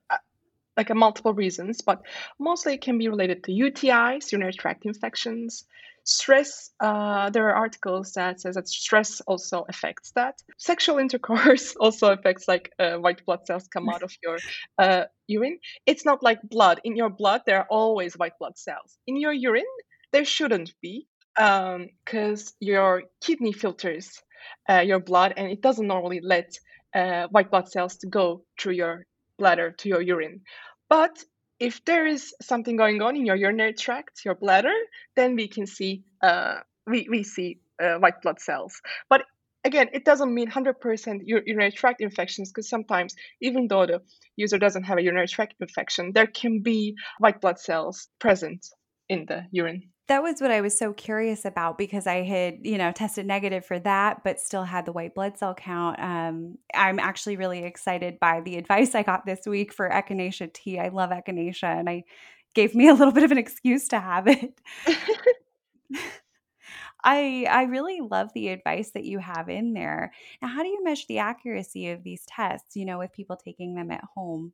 like 0.76 0.90
a 0.90 0.94
multiple 0.94 1.34
reasons, 1.34 1.82
but 1.82 2.02
mostly 2.38 2.75
it 2.75 2.80
can 2.80 2.96
be 2.96 3.08
related 3.08 3.44
to 3.44 3.52
UTIs, 3.52 4.30
urinary 4.32 4.52
tract 4.54 4.87
infections, 4.87 5.64
stress. 6.08 6.70
Uh, 6.80 7.30
there 7.30 7.48
are 7.48 7.54
articles 7.54 8.12
that 8.12 8.40
says 8.40 8.54
that 8.54 8.68
stress 8.68 9.20
also 9.22 9.64
affects 9.68 10.12
that. 10.12 10.34
Sexual 10.56 10.98
intercourse 10.98 11.76
also 11.80 12.12
affects 12.12 12.48
like 12.48 12.72
uh, 12.78 12.96
white 12.96 13.24
blood 13.26 13.46
cells 13.46 13.68
come 13.68 13.88
out 13.88 14.02
of 14.02 14.12
your 14.22 14.38
uh, 14.78 15.04
urine. 15.26 15.58
It's 15.86 16.04
not 16.04 16.22
like 16.22 16.38
blood. 16.42 16.80
In 16.84 16.96
your 16.96 17.10
blood, 17.10 17.42
there 17.46 17.58
are 17.58 17.66
always 17.70 18.14
white 18.14 18.38
blood 18.38 18.56
cells. 18.56 18.98
In 19.06 19.16
your 19.16 19.32
urine, 19.32 19.74
there 20.12 20.24
shouldn't 20.24 20.72
be 20.80 21.06
because 21.36 22.48
um, 22.48 22.54
your 22.60 23.02
kidney 23.20 23.52
filters 23.52 24.20
uh, 24.68 24.80
your 24.80 24.98
blood 24.98 25.34
and 25.36 25.50
it 25.50 25.60
doesn't 25.60 25.86
normally 25.86 26.20
let 26.22 26.58
uh, 26.94 27.26
white 27.30 27.50
blood 27.50 27.68
cells 27.68 27.96
to 27.98 28.06
go 28.06 28.42
through 28.58 28.72
your 28.72 29.04
bladder 29.38 29.72
to 29.78 29.88
your 29.88 30.00
urine. 30.00 30.40
But 30.88 31.22
if 31.60 31.84
there 31.84 32.06
is 32.06 32.34
something 32.40 32.76
going 32.76 33.02
on 33.02 33.16
in 33.16 33.26
your 33.26 33.36
urinary 33.36 33.74
tract, 33.74 34.24
your 34.24 34.34
bladder, 34.34 34.74
then 35.16 35.34
we 35.34 35.48
can 35.48 35.66
see 35.66 36.04
uh, 36.22 36.60
we, 36.86 37.06
we 37.10 37.22
see 37.22 37.60
uh, 37.82 37.96
white 37.96 38.22
blood 38.22 38.40
cells. 38.40 38.80
But 39.08 39.24
again, 39.64 39.88
it 39.92 40.04
doesn't 40.04 40.32
mean 40.32 40.50
100% 40.50 41.20
urinary 41.24 41.72
tract 41.72 42.00
infections 42.00 42.50
because 42.50 42.68
sometimes, 42.68 43.14
even 43.40 43.68
though 43.68 43.86
the 43.86 44.02
user 44.36 44.58
doesn't 44.58 44.84
have 44.84 44.98
a 44.98 45.02
urinary 45.02 45.28
tract 45.28 45.54
infection, 45.60 46.12
there 46.14 46.26
can 46.26 46.62
be 46.62 46.96
white 47.18 47.40
blood 47.40 47.58
cells 47.58 48.08
present 48.18 48.66
in 49.08 49.26
the 49.26 49.46
urine. 49.50 49.90
That 50.08 50.22
was 50.22 50.40
what 50.40 50.50
I 50.50 50.62
was 50.62 50.76
so 50.78 50.94
curious 50.94 51.44
about 51.44 51.76
because 51.76 52.06
I 52.06 52.22
had, 52.22 52.60
you 52.62 52.78
know, 52.78 52.92
tested 52.92 53.26
negative 53.26 53.66
for 53.66 53.78
that, 53.80 54.24
but 54.24 54.40
still 54.40 54.64
had 54.64 54.86
the 54.86 54.92
white 54.92 55.14
blood 55.14 55.36
cell 55.36 55.54
count. 55.54 56.00
Um, 56.00 56.56
I'm 56.74 56.98
actually 56.98 57.36
really 57.36 57.62
excited 57.64 58.18
by 58.18 58.40
the 58.40 58.56
advice 58.58 58.94
I 58.94 59.02
got 59.02 59.26
this 59.26 59.40
week 59.46 59.70
for 59.72 59.88
echinacea 59.90 60.52
tea. 60.54 60.78
I 60.78 60.88
love 60.88 61.10
echinacea, 61.10 61.78
and 61.78 61.90
I 61.90 62.04
gave 62.54 62.74
me 62.74 62.88
a 62.88 62.94
little 62.94 63.12
bit 63.12 63.24
of 63.24 63.32
an 63.32 63.38
excuse 63.38 63.88
to 63.88 64.00
have 64.00 64.26
it. 64.28 64.58
I 67.04 67.46
I 67.50 67.62
really 67.64 68.00
love 68.00 68.30
the 68.34 68.48
advice 68.48 68.90
that 68.92 69.04
you 69.04 69.18
have 69.18 69.48
in 69.48 69.72
there. 69.72 70.12
Now, 70.42 70.48
how 70.48 70.62
do 70.62 70.68
you 70.68 70.82
measure 70.84 71.04
the 71.08 71.18
accuracy 71.18 71.90
of 71.90 72.02
these 72.02 72.24
tests? 72.26 72.76
You 72.76 72.84
know, 72.84 72.98
with 72.98 73.12
people 73.12 73.36
taking 73.36 73.74
them 73.74 73.90
at 73.90 74.04
home. 74.16 74.52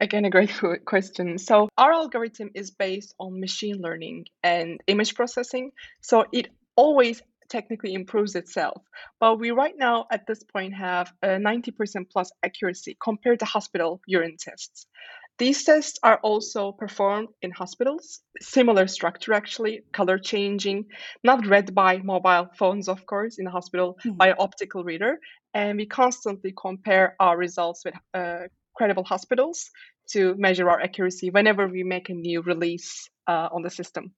Again, 0.00 0.24
a 0.24 0.30
great 0.30 0.52
question. 0.86 1.38
So, 1.38 1.68
our 1.76 1.92
algorithm 1.92 2.50
is 2.54 2.70
based 2.70 3.14
on 3.18 3.40
machine 3.40 3.80
learning 3.80 4.26
and 4.42 4.80
image 4.86 5.14
processing. 5.14 5.72
So, 6.00 6.24
it 6.32 6.48
always 6.76 7.22
technically 7.48 7.94
improves 7.94 8.34
itself. 8.34 8.82
But 9.20 9.38
we 9.38 9.50
right 9.50 9.74
now 9.76 10.06
at 10.10 10.26
this 10.26 10.42
point 10.42 10.74
have 10.74 11.12
a 11.22 11.28
90% 11.28 12.10
plus 12.10 12.30
accuracy 12.42 12.96
compared 13.02 13.40
to 13.40 13.44
hospital 13.44 14.00
urine 14.06 14.36
tests. 14.38 14.86
These 15.36 15.64
tests 15.64 15.98
are 16.02 16.20
also 16.22 16.70
performed 16.70 17.28
in 17.42 17.50
hospitals, 17.50 18.20
similar 18.40 18.86
structure 18.86 19.32
actually, 19.32 19.80
color 19.92 20.16
changing, 20.16 20.86
not 21.24 21.46
read 21.46 21.74
by 21.74 21.98
mobile 21.98 22.48
phones, 22.56 22.88
of 22.88 23.04
course, 23.04 23.38
in 23.38 23.44
the 23.44 23.50
hospital 23.50 23.98
mm-hmm. 24.04 24.16
by 24.16 24.32
optical 24.32 24.84
reader. 24.84 25.18
And 25.52 25.76
we 25.76 25.86
constantly 25.86 26.54
compare 26.56 27.16
our 27.18 27.36
results 27.36 27.84
with 27.84 27.94
uh, 28.14 28.46
credible 28.74 29.04
hospitals 29.04 29.70
to 30.10 30.34
measure 30.36 30.68
our 30.68 30.80
accuracy 30.80 31.30
whenever 31.30 31.66
we 31.66 31.82
make 31.82 32.08
a 32.08 32.14
new 32.14 32.42
release 32.42 33.08
uh, 33.26 33.48
on 33.52 33.62
the 33.62 33.70
system. 33.70 34.12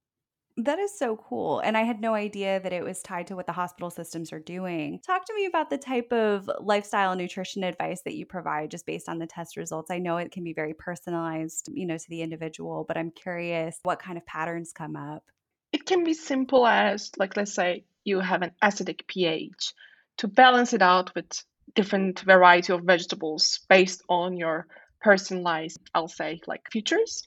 That 0.58 0.78
is 0.78 0.98
so 0.98 1.16
cool. 1.16 1.60
And 1.60 1.76
I 1.76 1.82
had 1.82 2.00
no 2.00 2.14
idea 2.14 2.58
that 2.58 2.72
it 2.72 2.82
was 2.82 3.02
tied 3.02 3.26
to 3.26 3.36
what 3.36 3.46
the 3.46 3.52
hospital 3.52 3.90
systems 3.90 4.32
are 4.32 4.40
doing. 4.40 5.00
Talk 5.06 5.26
to 5.26 5.34
me 5.34 5.44
about 5.44 5.68
the 5.68 5.76
type 5.76 6.10
of 6.12 6.50
lifestyle 6.60 7.12
and 7.12 7.20
nutrition 7.20 7.62
advice 7.62 8.00
that 8.06 8.14
you 8.14 8.24
provide 8.24 8.70
just 8.70 8.86
based 8.86 9.06
on 9.06 9.18
the 9.18 9.26
test 9.26 9.58
results. 9.58 9.90
I 9.90 9.98
know 9.98 10.16
it 10.16 10.32
can 10.32 10.44
be 10.44 10.54
very 10.54 10.72
personalized, 10.72 11.68
you 11.74 11.86
know, 11.86 11.98
to 11.98 12.08
the 12.08 12.22
individual, 12.22 12.86
but 12.88 12.96
I'm 12.96 13.10
curious 13.10 13.78
what 13.82 13.98
kind 13.98 14.16
of 14.16 14.24
patterns 14.24 14.72
come 14.72 14.96
up. 14.96 15.24
It 15.72 15.76
it 15.76 15.84
can 15.84 16.04
be 16.04 16.14
simple 16.14 16.66
as 16.66 17.12
like 17.16 17.36
let's 17.36 17.54
say 17.54 17.84
you 18.02 18.18
have 18.18 18.42
an 18.42 18.52
acidic 18.60 19.06
pH 19.06 19.74
to 20.16 20.26
balance 20.26 20.72
it 20.72 20.82
out 20.82 21.14
with 21.14 21.44
different 21.76 22.20
variety 22.20 22.72
of 22.72 22.82
vegetables 22.82 23.60
based 23.68 24.02
on 24.08 24.36
your 24.36 24.66
personalized, 25.00 25.78
I'll 25.94 26.08
say, 26.08 26.40
like 26.46 26.62
features. 26.72 27.22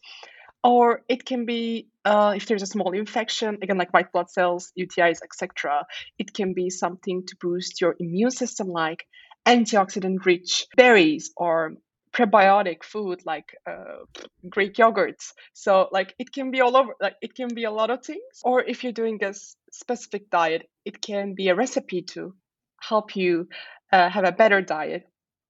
Or 0.61 1.03
it 1.07 1.23
can 1.25 1.45
be 1.45 1.87
uh, 2.03 2.33
if 2.35 2.45
there's 2.47 2.63
a 2.63 2.65
small 2.75 2.91
infection, 2.91 3.59
again, 3.61 3.77
like 3.77 3.93
white 3.93 4.11
blood 4.11 4.29
cells, 4.29 4.73
UTIs, 4.77 5.19
etc. 5.23 5.85
It 6.17 6.33
can 6.33 6.53
be 6.53 6.69
something 6.69 7.25
to 7.27 7.35
boost 7.39 7.79
your 7.79 7.95
immune 7.99 8.31
system, 8.31 8.67
like 8.67 9.05
antioxidant 9.45 10.25
rich 10.25 10.67
berries 10.75 11.31
or 11.37 11.75
prebiotic 12.11 12.83
food 12.83 13.21
like 13.25 13.55
uh, 13.65 14.03
Greek 14.49 14.73
yogurts. 14.75 15.31
So 15.53 15.87
like 15.91 16.13
it 16.19 16.33
can 16.33 16.51
be 16.51 16.59
all 16.59 16.75
over. 16.75 16.93
Like 16.99 17.15
it 17.21 17.35
can 17.35 17.53
be 17.53 17.63
a 17.63 17.71
lot 17.71 17.89
of 17.89 18.03
things. 18.03 18.41
Or 18.43 18.61
if 18.61 18.83
you're 18.83 18.91
doing 18.91 19.23
a 19.23 19.33
specific 19.71 20.29
diet, 20.29 20.69
it 20.83 21.01
can 21.01 21.35
be 21.35 21.47
a 21.49 21.55
recipe 21.55 22.01
to 22.13 22.33
help 22.81 23.15
you 23.15 23.47
uh, 23.91 24.09
have 24.09 24.25
a 24.25 24.31
better 24.31 24.61
diet. 24.61 25.03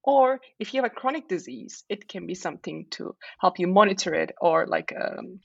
Or 0.03 0.39
if 0.59 0.73
you 0.73 0.81
have 0.81 0.91
a 0.91 0.95
chronic 0.95 1.27
disease, 1.27 1.83
it 1.89 2.07
can 2.07 2.25
be 2.25 2.35
something 2.35 2.85
to 2.91 3.15
help 3.39 3.59
you 3.59 3.67
monitor 3.67 4.13
it 4.13 4.31
or 4.39 4.65
like 4.65 4.93
um, 4.99 5.39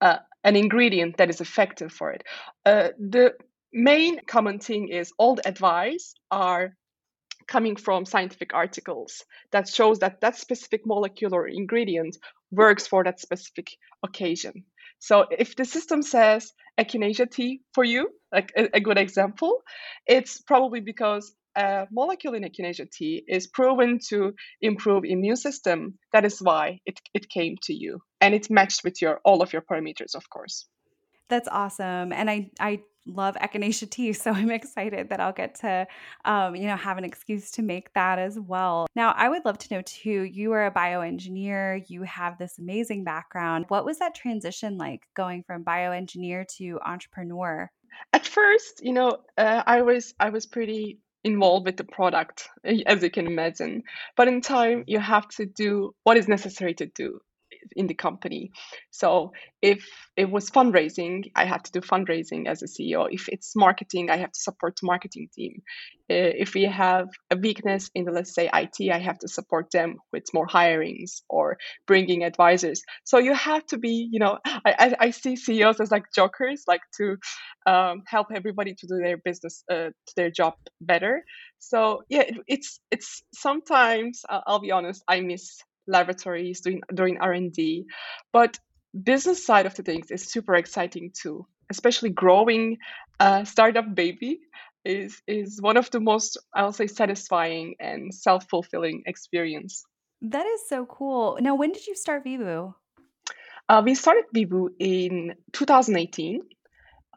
uh, 0.00 0.18
an 0.44 0.56
ingredient 0.56 1.16
that 1.16 1.30
is 1.30 1.40
effective 1.40 1.92
for 1.92 2.12
it. 2.12 2.22
Uh, 2.64 2.88
the 2.98 3.32
main 3.72 4.20
common 4.26 4.58
thing 4.58 4.88
is 4.88 5.12
all 5.18 5.34
the 5.36 5.48
advice 5.48 6.14
are 6.30 6.74
coming 7.46 7.76
from 7.76 8.04
scientific 8.04 8.54
articles 8.54 9.24
that 9.52 9.68
shows 9.68 9.98
that 10.00 10.20
that 10.20 10.36
specific 10.36 10.82
molecule 10.86 11.34
or 11.34 11.48
ingredient 11.48 12.16
works 12.50 12.86
for 12.86 13.02
that 13.04 13.20
specific 13.20 13.68
occasion. 14.04 14.64
So 15.00 15.26
if 15.30 15.56
the 15.56 15.64
system 15.64 16.02
says 16.02 16.52
echinacea 16.78 17.30
tea 17.30 17.60
for 17.72 17.84
you, 17.84 18.10
like 18.32 18.52
a, 18.56 18.76
a 18.76 18.80
good 18.80 18.98
example, 18.98 19.62
it's 20.06 20.40
probably 20.40 20.80
because 20.80 21.32
a 21.58 21.86
molecule 21.90 22.34
in 22.34 22.44
echinacea 22.44 22.90
tea 22.90 23.24
is 23.26 23.46
proven 23.48 23.98
to 24.08 24.34
improve 24.60 25.04
immune 25.04 25.36
system. 25.36 25.98
That 26.12 26.24
is 26.24 26.40
why 26.40 26.80
it, 26.86 27.00
it 27.14 27.28
came 27.28 27.56
to 27.62 27.74
you. 27.74 28.00
And 28.20 28.34
it 28.34 28.48
matched 28.50 28.84
with 28.84 29.02
your 29.02 29.20
all 29.24 29.42
of 29.42 29.52
your 29.52 29.62
parameters, 29.62 30.14
of 30.14 30.30
course. 30.30 30.66
That's 31.28 31.48
awesome. 31.48 32.12
And 32.12 32.30
I 32.30 32.50
I 32.60 32.80
love 33.06 33.36
echinacea 33.36 33.90
tea, 33.90 34.12
so 34.24 34.32
I'm 34.32 34.50
excited 34.50 35.08
that 35.08 35.20
I'll 35.20 35.32
get 35.32 35.56
to 35.60 35.86
um, 36.24 36.54
you 36.54 36.66
know, 36.66 36.76
have 36.76 36.98
an 36.98 37.04
excuse 37.04 37.50
to 37.52 37.62
make 37.62 37.92
that 37.94 38.18
as 38.18 38.38
well. 38.38 38.86
Now, 38.94 39.14
I 39.16 39.28
would 39.28 39.44
love 39.44 39.58
to 39.58 39.74
know 39.74 39.82
too, 39.82 40.22
you 40.22 40.52
are 40.52 40.66
a 40.66 40.70
bioengineer, 40.70 41.84
you 41.88 42.02
have 42.02 42.38
this 42.38 42.58
amazing 42.58 43.04
background. 43.04 43.64
What 43.68 43.84
was 43.84 43.98
that 43.98 44.14
transition 44.14 44.78
like 44.78 45.02
going 45.14 45.42
from 45.42 45.64
bioengineer 45.64 46.46
to 46.58 46.78
entrepreneur? 46.84 47.70
At 48.12 48.26
first, 48.26 48.84
you 48.84 48.92
know, 48.92 49.18
uh, 49.36 49.62
I 49.66 49.82
was 49.82 50.14
I 50.20 50.28
was 50.28 50.46
pretty 50.46 51.00
involved 51.24 51.66
with 51.66 51.76
the 51.76 51.84
product 51.84 52.48
as 52.64 53.02
you 53.02 53.10
can 53.10 53.26
imagine. 53.26 53.82
But 54.16 54.28
in 54.28 54.40
time 54.40 54.84
you 54.86 54.98
have 54.98 55.28
to 55.36 55.46
do 55.46 55.94
what 56.04 56.16
is 56.16 56.28
necessary 56.28 56.74
to 56.74 56.86
do 56.86 57.20
in 57.78 57.86
the 57.86 57.94
company. 57.94 58.50
So 58.90 59.32
if 59.62 59.86
it 60.16 60.30
was 60.30 60.50
fundraising, 60.50 61.30
I 61.34 61.44
have 61.44 61.62
to 61.62 61.72
do 61.72 61.80
fundraising 61.80 62.46
as 62.48 62.62
a 62.62 62.66
CEO. 62.66 63.08
If 63.10 63.28
it's 63.28 63.54
marketing, 63.56 64.10
I 64.10 64.16
have 64.18 64.32
to 64.32 64.40
support 64.40 64.74
the 64.80 64.86
marketing 64.86 65.28
team. 65.34 65.62
Uh, 66.10 66.32
if 66.44 66.54
we 66.54 66.64
have 66.64 67.08
a 67.30 67.36
weakness 67.36 67.90
in 67.94 68.04
the 68.04 68.12
let's 68.12 68.34
say 68.34 68.50
IT, 68.52 68.90
I 68.90 68.98
have 68.98 69.18
to 69.18 69.28
support 69.28 69.70
them 69.70 69.96
with 70.12 70.24
more 70.32 70.46
hirings 70.46 71.20
or 71.28 71.58
bringing 71.86 72.24
advisors. 72.24 72.82
So 73.04 73.18
you 73.18 73.34
have 73.34 73.64
to 73.66 73.78
be, 73.78 74.08
you 74.10 74.18
know, 74.18 74.38
I, 74.44 74.96
I 74.98 75.10
see 75.10 75.36
CEOs 75.36 75.80
as 75.80 75.90
like 75.90 76.04
jokers, 76.14 76.64
like 76.66 76.80
to 76.96 77.16
um, 77.66 78.02
help 78.06 78.28
everybody 78.34 78.74
to 78.74 78.86
do 78.86 78.96
their 78.96 79.18
business, 79.18 79.62
uh, 79.70 79.90
their 80.16 80.30
job 80.30 80.54
better. 80.80 81.22
So 81.58 82.02
yeah, 82.08 82.22
it, 82.22 82.36
it's 82.46 82.80
it's 82.90 83.22
sometimes 83.34 84.22
I'll 84.28 84.60
be 84.60 84.72
honest, 84.72 85.02
I 85.08 85.20
miss 85.20 85.60
laboratories 85.88 86.60
doing 86.60 86.80
doing 86.94 87.18
r&d 87.20 87.84
but 88.32 88.58
business 89.02 89.44
side 89.44 89.66
of 89.66 89.74
the 89.74 89.82
things 89.82 90.10
is 90.10 90.30
super 90.30 90.54
exciting 90.54 91.10
too 91.12 91.46
especially 91.70 92.10
growing 92.10 92.78
a 93.20 93.44
startup 93.44 93.94
baby 93.94 94.40
is 94.84 95.20
is 95.26 95.60
one 95.60 95.76
of 95.76 95.90
the 95.90 96.00
most 96.00 96.38
i'll 96.54 96.72
say 96.72 96.86
satisfying 96.86 97.74
and 97.80 98.14
self-fulfilling 98.14 99.02
experience. 99.06 99.84
That 100.22 100.46
is 100.46 100.68
so 100.68 100.86
cool. 100.86 101.38
Now 101.40 101.56
when 101.56 101.72
did 101.72 101.86
you 101.86 101.94
start 101.94 102.24
vivoo? 102.24 102.74
Uh, 103.68 103.82
we 103.84 103.94
started 103.94 104.24
vivoo 104.32 104.70
in 104.78 105.34
2018 105.52 106.40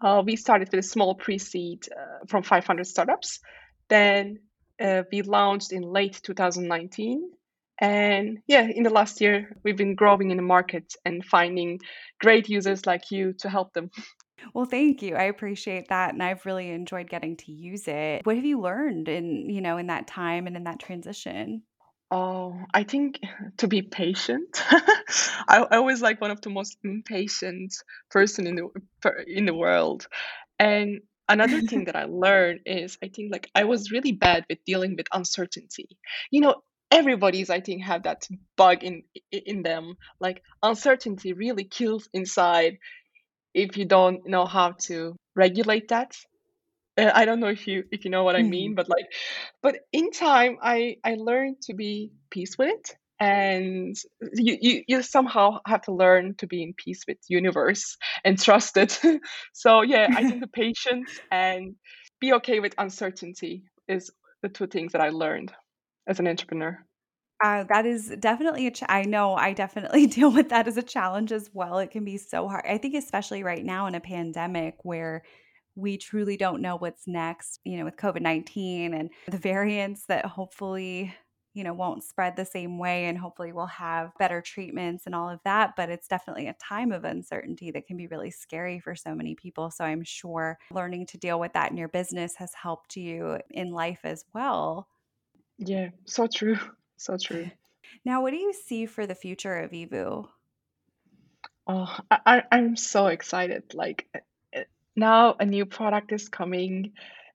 uh, 0.01 0.23
we 0.25 0.35
started 0.35 0.69
with 0.71 0.79
a 0.79 0.87
small 0.87 1.15
pre-seed 1.15 1.87
uh, 1.91 2.25
from 2.27 2.43
500 2.43 2.85
startups. 2.87 3.39
Then 3.87 4.39
uh, 4.79 5.03
we 5.11 5.21
launched 5.21 5.71
in 5.71 5.83
late 5.83 6.19
2019 6.23 7.29
and 7.81 8.37
yeah, 8.47 8.67
in 8.67 8.83
the 8.83 8.91
last 8.91 9.19
year, 9.19 9.57
we've 9.63 9.75
been 9.75 9.95
growing 9.95 10.29
in 10.29 10.37
the 10.37 10.43
market 10.43 10.93
and 11.03 11.25
finding 11.25 11.79
great 12.19 12.47
users 12.47 12.85
like 12.85 13.09
you 13.11 13.33
to 13.39 13.49
help 13.49 13.73
them. 13.73 13.89
Well, 14.55 14.65
thank 14.65 15.03
you. 15.03 15.15
I 15.15 15.25
appreciate 15.25 15.89
that 15.89 16.13
and 16.13 16.23
I've 16.23 16.47
really 16.47 16.71
enjoyed 16.71 17.07
getting 17.07 17.37
to 17.37 17.51
use 17.51 17.87
it. 17.87 18.25
What 18.25 18.37
have 18.37 18.43
you 18.43 18.59
learned 18.59 19.07
in, 19.07 19.47
you 19.51 19.61
know, 19.61 19.77
in 19.77 19.85
that 19.87 20.07
time 20.07 20.47
and 20.47 20.57
in 20.57 20.63
that 20.63 20.79
transition? 20.79 21.61
Oh, 22.09 22.59
I 22.73 22.83
think 22.83 23.19
to 23.57 23.67
be 23.67 23.83
patient. 23.83 24.63
I, 25.47 25.67
I 25.69 25.79
was 25.79 26.01
like 26.01 26.19
one 26.19 26.31
of 26.31 26.41
the 26.41 26.49
most 26.49 26.77
impatient 26.83 27.71
person 28.09 28.47
in 28.47 28.55
the 28.55 28.69
in 29.27 29.45
the 29.45 29.53
world. 29.53 30.07
And 30.57 31.01
another 31.29 31.61
thing 31.61 31.85
that 31.85 31.95
I 31.95 32.05
learned 32.05 32.61
is 32.65 32.97
I 33.03 33.09
think 33.09 33.31
like 33.31 33.47
I 33.53 33.65
was 33.65 33.91
really 33.91 34.11
bad 34.11 34.45
with 34.49 34.57
dealing 34.65 34.95
with 34.97 35.05
uncertainty. 35.13 35.87
You 36.31 36.41
know, 36.41 36.55
everybody's 36.91 37.49
i 37.49 37.59
think 37.59 37.83
have 37.83 38.03
that 38.03 38.27
bug 38.57 38.83
in 38.83 39.03
in 39.31 39.63
them. 39.63 39.95
Like 40.19 40.43
uncertainty 40.61 41.33
really 41.33 41.63
kills 41.63 42.09
inside 42.13 42.77
if 43.53 43.77
you 43.77 43.85
don't 43.85 44.27
know 44.27 44.45
how 44.45 44.73
to 44.87 45.15
regulate 45.35 45.87
that. 45.89 46.15
Uh, 46.97 47.11
i 47.15 47.23
don't 47.23 47.39
know 47.39 47.47
if 47.47 47.67
you 47.67 47.85
if 47.89 48.03
you 48.03 48.11
know 48.11 48.25
what 48.25 48.35
i 48.35 48.43
mean 48.43 48.71
mm-hmm. 48.71 48.75
but 48.75 48.89
like 48.89 49.05
but 49.63 49.77
in 49.93 50.11
time 50.11 50.57
i 50.61 50.97
i 51.05 51.15
learned 51.15 51.55
to 51.61 51.73
be 51.73 52.11
peace 52.29 52.57
with 52.57 52.69
it. 52.69 52.95
And 53.17 53.95
you, 54.33 54.57
you 54.59 54.83
you 54.87 55.01
somehow 55.03 55.59
have 55.67 55.83
to 55.83 55.93
learn 55.93 56.33
to 56.39 56.47
be 56.47 56.63
in 56.63 56.73
peace 56.73 57.03
with 57.07 57.17
universe 57.29 57.95
and 58.25 58.37
trust 58.37 58.77
it. 58.77 58.99
So 59.53 59.83
yeah 59.83 60.07
i 60.17 60.21
think 60.27 60.41
the 60.41 60.47
patience 60.63 61.11
and 61.31 61.75
be 62.19 62.33
okay 62.33 62.59
with 62.59 62.73
uncertainty 62.77 63.63
is 63.87 64.11
the 64.41 64.49
two 64.49 64.67
things 64.67 64.91
that 64.91 65.01
i 65.01 65.09
learned 65.09 65.53
as 66.11 66.19
an 66.19 66.27
entrepreneur? 66.27 66.85
Uh, 67.43 67.63
that 67.69 67.87
is 67.87 68.13
definitely 68.19 68.67
a 68.67 68.71
ch- 68.71 68.83
I 68.87 69.03
know 69.03 69.33
I 69.33 69.53
definitely 69.53 70.05
deal 70.07 70.31
with 70.31 70.49
that 70.49 70.67
as 70.67 70.77
a 70.77 70.83
challenge 70.83 71.31
as 71.31 71.49
well. 71.53 71.79
It 71.79 71.91
can 71.91 72.05
be 72.05 72.17
so 72.17 72.47
hard. 72.47 72.65
I 72.67 72.77
think 72.77 72.93
especially 72.95 73.43
right 73.43 73.65
now 73.65 73.87
in 73.87 73.95
a 73.95 73.99
pandemic 73.99 74.75
where 74.83 75.23
we 75.75 75.97
truly 75.97 76.37
don't 76.37 76.61
know 76.61 76.75
what's 76.75 77.07
next, 77.07 77.59
you 77.63 77.77
know, 77.77 77.85
with 77.85 77.95
COVID-19 77.95 78.93
and 78.93 79.09
the 79.27 79.37
variants 79.37 80.05
that 80.07 80.25
hopefully, 80.25 81.15
you 81.53 81.63
know, 81.63 81.73
won't 81.73 82.03
spread 82.03 82.35
the 82.35 82.45
same 82.45 82.77
way 82.77 83.05
and 83.05 83.17
hopefully 83.17 83.53
we'll 83.53 83.65
have 83.65 84.11
better 84.19 84.41
treatments 84.41 85.05
and 85.05 85.15
all 85.15 85.29
of 85.29 85.39
that, 85.45 85.71
but 85.75 85.89
it's 85.89 86.07
definitely 86.07 86.47
a 86.47 86.55
time 86.61 86.91
of 86.91 87.05
uncertainty 87.05 87.71
that 87.71 87.87
can 87.87 87.97
be 87.97 88.07
really 88.07 88.31
scary 88.31 88.79
for 88.79 88.95
so 88.95 89.15
many 89.15 89.33
people. 89.33 89.71
So 89.71 89.83
I'm 89.85 90.03
sure 90.03 90.59
learning 90.71 91.07
to 91.07 91.17
deal 91.17 91.39
with 91.39 91.53
that 91.53 91.71
in 91.71 91.77
your 91.77 91.89
business 91.89 92.35
has 92.35 92.53
helped 92.53 92.97
you 92.97 93.39
in 93.49 93.71
life 93.71 94.01
as 94.03 94.25
well. 94.33 94.87
Yeah, 95.61 95.89
so 96.05 96.27
true. 96.27 96.57
So 96.97 97.17
true. 97.17 97.49
Now, 98.05 98.21
what 98.21 98.31
do 98.31 98.37
you 98.37 98.53
see 98.53 98.85
for 98.85 99.07
the 99.07 99.15
future 99.15 99.57
of 99.59 99.71
Vivoo? 99.71 100.27
Oh, 101.67 101.97
I, 102.09 102.43
I'm 102.51 102.75
so 102.75 103.07
excited. 103.07 103.73
Like 103.73 104.07
uh, 104.13 104.19
uh, 104.55 104.63
now 104.95 105.35
a 105.39 105.45
new 105.45 105.65
product 105.65 106.11
is 106.11 106.29
coming, 106.29 106.93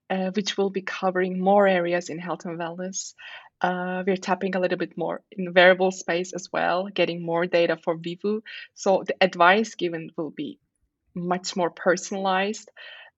uh, 0.09 0.31
which 0.31 0.57
will 0.57 0.69
be 0.69 0.81
covering 0.81 1.39
more 1.39 1.67
areas 1.67 2.09
in 2.09 2.19
health 2.19 2.45
and 2.45 2.59
wellness. 2.59 3.13
Uh, 3.61 4.03
we're 4.05 4.17
tapping 4.17 4.55
a 4.55 4.59
little 4.59 4.77
bit 4.77 4.97
more 4.97 5.21
in 5.31 5.53
wearable 5.53 5.91
space 5.91 6.33
as 6.33 6.49
well, 6.51 6.87
getting 6.87 7.21
more 7.25 7.45
data 7.45 7.77
for 7.77 7.95
Vivoo. 7.95 8.41
So 8.73 9.03
the 9.05 9.15
advice 9.21 9.75
given 9.75 10.11
will 10.17 10.31
be 10.31 10.59
much 11.15 11.55
more 11.55 11.71
personalized 11.71 12.69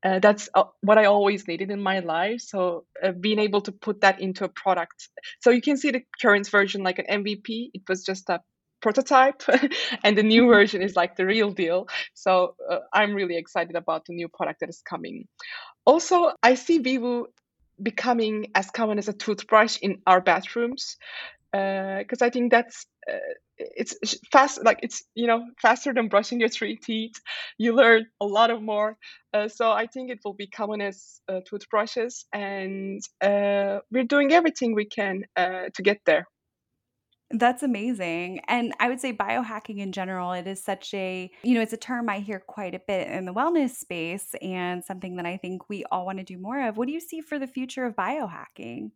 uh, 0.04 0.20
that's 0.20 0.50
uh, 0.54 0.64
what 0.82 0.98
I 0.98 1.06
always 1.06 1.48
needed 1.48 1.72
in 1.72 1.82
my 1.82 2.00
life. 2.00 2.42
So 2.42 2.86
uh, 3.04 3.12
being 3.12 3.40
able 3.40 3.62
to 3.62 3.72
put 3.72 4.02
that 4.02 4.22
into 4.22 4.46
a 4.46 4.50
product. 4.50 5.10
So 5.42 5.50
you 5.50 5.62
can 5.62 5.78
see 5.78 5.92
the 5.92 6.04
current 6.22 6.50
version 6.50 6.84
like 6.84 7.00
an 7.00 7.24
MVP. 7.24 7.72
It 7.74 7.82
was 7.88 8.04
just 8.04 8.30
a 8.30 8.42
prototype, 8.82 9.44
and 10.04 10.18
the 10.18 10.24
new 10.24 10.44
mm-hmm. 10.44 10.54
version 10.54 10.82
is 10.82 10.96
like 10.96 11.18
the 11.18 11.26
real 11.26 11.52
deal. 11.52 11.88
So 12.14 12.56
uh, 12.70 12.80
I'm 12.94 13.14
really 13.14 13.36
excited 13.36 13.76
about 13.76 14.06
the 14.06 14.14
new 14.14 14.30
product 14.30 14.62
that 14.62 14.70
is 14.70 14.82
coming. 14.82 15.28
Also, 15.86 16.32
I 16.42 16.56
see 16.56 16.78
Vivoo 16.78 17.26
becoming 17.82 18.48
as 18.56 18.70
common 18.72 19.00
as 19.00 19.10
a 19.10 19.14
toothbrush 19.14 19.78
in 19.82 20.02
our 20.08 20.22
bathrooms. 20.22 20.98
because 21.52 22.22
uh, 22.22 22.26
I 22.26 22.30
think 22.30 22.52
that's 22.52 22.86
it's 23.58 24.16
fast 24.32 24.64
like 24.64 24.80
it's 24.84 25.04
you 25.16 25.28
know 25.28 25.44
faster 25.62 25.94
than 25.94 26.08
brushing 26.08 26.40
your 26.40 26.50
three 26.50 26.78
teeth 26.78 27.20
you 27.58 27.76
learn 27.76 28.06
a 28.22 28.26
lot 28.26 28.52
of 28.52 28.62
more 28.62 28.98
uh, 29.34 29.48
so 29.48 29.72
i 29.72 29.86
think 29.86 30.10
it 30.10 30.20
will 30.24 30.34
be 30.34 30.48
common 30.48 30.82
as 30.82 31.22
uh, 31.28 31.42
toothbrushes 31.46 32.26
and 32.34 33.02
uh, 33.22 33.80
we're 33.92 34.04
doing 34.04 34.32
everything 34.32 34.74
we 34.74 34.86
can 34.86 35.24
uh, 35.36 35.66
to 35.74 35.82
get 35.82 36.00
there 36.06 36.26
that's 37.32 37.62
amazing. 37.62 38.40
And 38.48 38.74
I 38.80 38.90
would 38.90 39.00
say 39.00 39.14
biohacking 39.14 39.78
in 39.78 39.92
general, 39.92 40.32
it 40.34 40.48
is 40.48 40.64
such 40.64 40.94
a, 40.96 41.30
you 41.44 41.54
know, 41.54 41.62
it's 41.62 41.74
a 41.74 41.78
term 41.78 42.10
I 42.10 42.20
hear 42.20 42.40
quite 42.40 42.74
a 42.74 42.82
bit 42.88 43.08
in 43.08 43.26
the 43.26 43.34
wellness 43.34 43.76
space 43.76 44.34
and 44.42 44.84
something 44.84 45.16
that 45.18 45.28
I 45.28 45.38
think 45.38 45.70
we 45.70 45.86
all 45.92 46.08
want 46.08 46.18
to 46.18 46.24
do 46.24 46.40
more 46.40 46.68
of. 46.68 46.78
What 46.78 46.88
do 46.88 46.94
you 46.94 47.00
see 47.00 47.22
for 47.22 47.38
the 47.38 47.46
future 47.46 47.86
of 47.86 47.96
biohacking? 47.96 48.92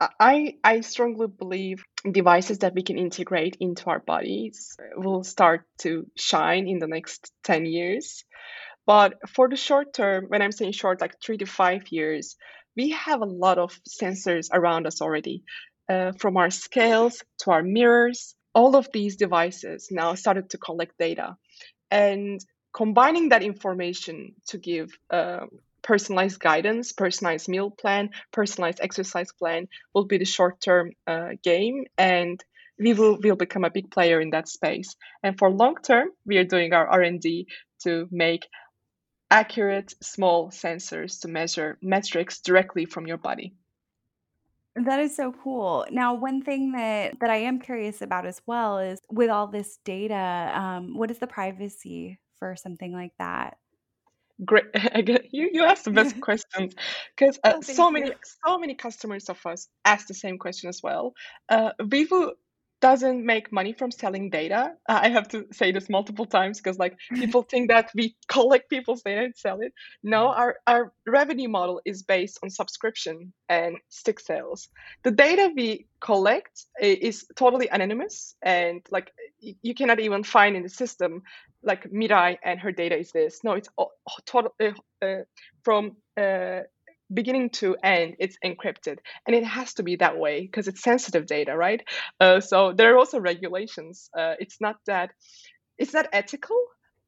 I 0.00 0.56
I 0.62 0.80
strongly 0.82 1.26
believe 1.26 1.82
devices 2.10 2.58
that 2.58 2.74
we 2.74 2.82
can 2.82 2.98
integrate 2.98 3.56
into 3.60 3.86
our 3.86 4.00
bodies 4.00 4.76
will 4.96 5.24
start 5.24 5.64
to 5.78 6.06
shine 6.16 6.68
in 6.68 6.78
the 6.78 6.86
next 6.86 7.32
10 7.44 7.66
years. 7.66 8.24
But 8.86 9.14
for 9.28 9.48
the 9.48 9.56
short 9.56 9.92
term, 9.92 10.26
when 10.28 10.42
I'm 10.42 10.52
saying 10.52 10.72
short, 10.72 11.00
like 11.00 11.20
three 11.20 11.38
to 11.38 11.46
five 11.46 11.88
years, 11.90 12.36
we 12.76 12.90
have 12.90 13.22
a 13.22 13.26
lot 13.26 13.58
of 13.58 13.80
sensors 13.88 14.48
around 14.52 14.86
us 14.86 15.00
already, 15.00 15.42
uh, 15.88 16.12
from 16.12 16.36
our 16.36 16.50
scales 16.50 17.22
to 17.40 17.50
our 17.50 17.62
mirrors. 17.62 18.34
All 18.54 18.76
of 18.76 18.88
these 18.92 19.16
devices 19.16 19.88
now 19.90 20.14
started 20.14 20.50
to 20.50 20.58
collect 20.58 20.96
data. 20.98 21.36
And 21.90 22.40
combining 22.72 23.30
that 23.30 23.42
information 23.42 24.34
to 24.48 24.58
give 24.58 24.90
um, 25.10 25.48
personalized 25.86 26.40
guidance, 26.40 26.92
personalized 26.92 27.48
meal 27.48 27.70
plan, 27.70 28.10
personalized 28.32 28.80
exercise 28.82 29.32
plan 29.32 29.68
will 29.94 30.04
be 30.04 30.18
the 30.18 30.24
short 30.24 30.60
term 30.60 30.90
uh, 31.06 31.30
game. 31.42 31.84
And 31.96 32.42
we 32.78 32.92
will, 32.92 33.18
will 33.22 33.36
become 33.36 33.64
a 33.64 33.70
big 33.70 33.90
player 33.90 34.20
in 34.20 34.30
that 34.30 34.48
space. 34.48 34.96
And 35.22 35.38
for 35.38 35.48
long 35.48 35.76
term, 35.76 36.08
we 36.26 36.36
are 36.38 36.44
doing 36.44 36.72
our 36.74 36.86
R&D 36.88 37.46
to 37.84 38.08
make 38.10 38.46
accurate 39.30 39.94
small 40.02 40.50
sensors 40.50 41.20
to 41.20 41.28
measure 41.28 41.78
metrics 41.80 42.40
directly 42.40 42.84
from 42.84 43.06
your 43.06 43.16
body. 43.16 43.54
That 44.74 45.00
is 45.00 45.16
so 45.16 45.32
cool. 45.42 45.86
Now, 45.90 46.14
one 46.14 46.42
thing 46.42 46.72
that 46.72 47.18
that 47.20 47.30
I 47.30 47.36
am 47.36 47.60
curious 47.60 48.02
about 48.02 48.26
as 48.26 48.42
well 48.44 48.78
is 48.78 49.00
with 49.10 49.30
all 49.30 49.46
this 49.46 49.78
data, 49.84 50.52
um, 50.54 50.98
what 50.98 51.10
is 51.10 51.18
the 51.18 51.26
privacy 51.26 52.18
for 52.38 52.56
something 52.56 52.92
like 52.92 53.12
that? 53.18 53.56
Great. 54.44 54.64
you 55.32 55.50
you 55.52 55.64
asked 55.64 55.84
the 55.84 55.90
best 55.90 56.20
questions 56.20 56.74
because 57.16 57.38
uh, 57.42 57.54
oh, 57.56 57.60
so 57.62 57.90
many 57.90 58.08
you. 58.08 58.14
so 58.46 58.58
many 58.58 58.74
customers 58.74 59.28
of 59.28 59.38
us 59.46 59.68
ask 59.84 60.06
the 60.08 60.14
same 60.14 60.38
question 60.38 60.68
as 60.68 60.82
well. 60.82 61.14
Uh, 61.48 61.70
Vivoo 61.80 62.32
doesn't 62.80 63.24
make 63.24 63.52
money 63.52 63.72
from 63.72 63.90
selling 63.90 64.30
data. 64.30 64.72
I 64.88 65.08
have 65.08 65.28
to 65.28 65.46
say 65.52 65.72
this 65.72 65.88
multiple 65.88 66.26
times 66.26 66.60
because 66.60 66.78
like 66.78 66.96
people 67.14 67.42
think 67.42 67.70
that 67.70 67.90
we 67.94 68.16
collect 68.28 68.70
people's 68.70 69.02
data 69.02 69.22
and 69.22 69.36
sell 69.36 69.60
it. 69.60 69.72
No, 70.02 70.28
our, 70.28 70.56
our 70.66 70.92
revenue 71.06 71.48
model 71.48 71.80
is 71.84 72.02
based 72.02 72.38
on 72.42 72.50
subscription 72.50 73.32
and 73.48 73.76
stick 73.88 74.20
sales. 74.20 74.68
The 75.04 75.10
data 75.10 75.50
we 75.54 75.86
collect 76.00 76.64
is 76.80 77.26
totally 77.36 77.68
anonymous 77.68 78.34
and 78.42 78.84
like 78.90 79.12
you 79.40 79.74
cannot 79.74 80.00
even 80.00 80.22
find 80.22 80.56
in 80.56 80.62
the 80.62 80.68
system 80.68 81.22
like 81.62 81.90
Miray 81.90 82.38
and 82.44 82.60
her 82.60 82.72
data 82.72 82.98
is 82.98 83.10
this. 83.12 83.40
No, 83.42 83.52
it's 83.52 83.68
all, 83.76 83.92
total, 84.26 84.54
uh, 84.62 84.72
uh, 85.04 85.22
from 85.62 85.96
uh, 86.16 86.60
beginning 87.12 87.50
to 87.50 87.76
end 87.82 88.16
it's 88.18 88.36
encrypted. 88.44 88.98
And 89.26 89.36
it 89.36 89.44
has 89.44 89.74
to 89.74 89.82
be 89.82 89.96
that 89.96 90.18
way 90.18 90.42
because 90.42 90.68
it's 90.68 90.82
sensitive 90.82 91.26
data 91.26 91.56
right? 91.56 91.82
Uh, 92.20 92.40
so 92.40 92.72
there 92.72 92.94
are 92.94 92.98
also 92.98 93.20
regulations 93.20 94.10
uh, 94.16 94.34
it's 94.38 94.60
not 94.60 94.76
that 94.86 95.10
it's 95.78 95.94
not 95.94 96.08
ethical 96.12 96.56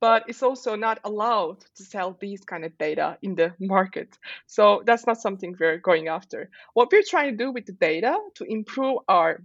but 0.00 0.24
it's 0.28 0.42
also 0.42 0.76
not 0.76 1.00
allowed 1.04 1.60
to 1.76 1.84
sell 1.84 2.16
these 2.20 2.42
kind 2.44 2.64
of 2.64 2.76
data 2.78 3.18
in 3.22 3.34
the 3.34 3.52
market. 3.58 4.16
So 4.46 4.82
that's 4.86 5.06
not 5.06 5.20
something 5.20 5.56
we're 5.58 5.78
going 5.78 6.08
after. 6.08 6.50
What 6.74 6.90
we're 6.92 7.02
trying 7.02 7.32
to 7.32 7.44
do 7.44 7.50
with 7.50 7.66
the 7.66 7.72
data 7.72 8.16
to 8.36 8.44
improve 8.44 8.98
our 9.08 9.42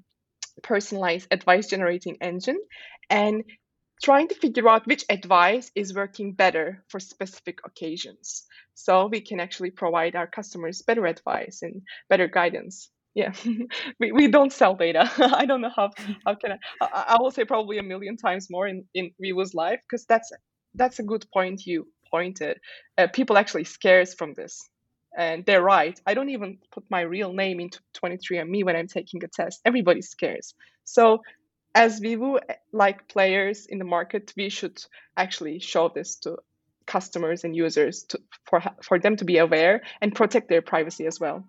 personalized 0.61 1.27
advice 1.31 1.67
generating 1.67 2.17
engine 2.21 2.59
and 3.09 3.43
trying 4.01 4.27
to 4.27 4.35
figure 4.35 4.67
out 4.67 4.87
which 4.87 5.05
advice 5.09 5.71
is 5.75 5.93
working 5.93 6.33
better 6.33 6.83
for 6.89 6.99
specific 6.99 7.59
occasions. 7.65 8.45
So 8.73 9.07
we 9.07 9.21
can 9.21 9.39
actually 9.39 9.71
provide 9.71 10.15
our 10.15 10.27
customers 10.27 10.81
better 10.81 11.05
advice 11.05 11.61
and 11.61 11.81
better 12.09 12.27
guidance. 12.27 12.89
Yeah 13.13 13.33
we, 13.99 14.11
we 14.11 14.27
don't 14.27 14.51
sell 14.51 14.75
data. 14.75 15.09
I 15.17 15.45
don't 15.45 15.61
know 15.61 15.71
how 15.75 15.91
how 16.25 16.35
can 16.35 16.53
i 16.81 17.05
i, 17.09 17.17
will 17.19 17.31
say 17.31 17.45
probably 17.45 17.77
a 17.77 17.83
million 17.83 18.17
times 18.17 18.49
more 18.49 18.67
in 18.67 18.85
in 18.95 19.11
Vivoo's 19.21 19.53
life 19.53 19.81
because 19.83 20.05
that's 20.05 20.31
that's 20.73 20.99
a 20.99 21.03
good 21.03 21.25
point 21.31 21.65
you 21.65 21.87
pointed. 22.09 22.59
Uh, 22.97 23.07
people 23.07 23.37
actually 23.37 23.63
scares 23.63 24.13
from 24.13 24.33
this. 24.33 24.69
And 25.15 25.45
they're 25.45 25.61
right. 25.61 25.99
I 26.07 26.15
don't 26.15 26.29
even 26.29 26.57
put 26.71 26.83
my 26.89 27.01
real 27.01 27.33
name 27.33 27.59
into 27.59 27.79
23andme 28.01 28.63
when 28.65 28.75
i'm 28.75 28.87
taking 28.87 29.23
a 29.23 29.27
test. 29.27 29.61
Everybody 29.63 30.01
scares. 30.01 30.55
So 30.85 31.19
as 31.75 31.99
Vivoo 31.99 32.39
like 32.71 33.07
players 33.07 33.65
in 33.65 33.79
the 33.79 33.85
market, 33.85 34.33
we 34.37 34.49
should 34.49 34.83
actually 35.17 35.59
show 35.59 35.89
this 35.89 36.15
to 36.17 36.37
customers 36.85 37.43
and 37.43 37.55
users 37.55 38.03
to, 38.03 38.19
for 38.45 38.61
for 38.81 38.99
them 38.99 39.15
to 39.17 39.25
be 39.25 39.37
aware 39.37 39.81
and 40.01 40.13
protect 40.13 40.49
their 40.49 40.61
privacy 40.61 41.05
as 41.05 41.19
well. 41.19 41.45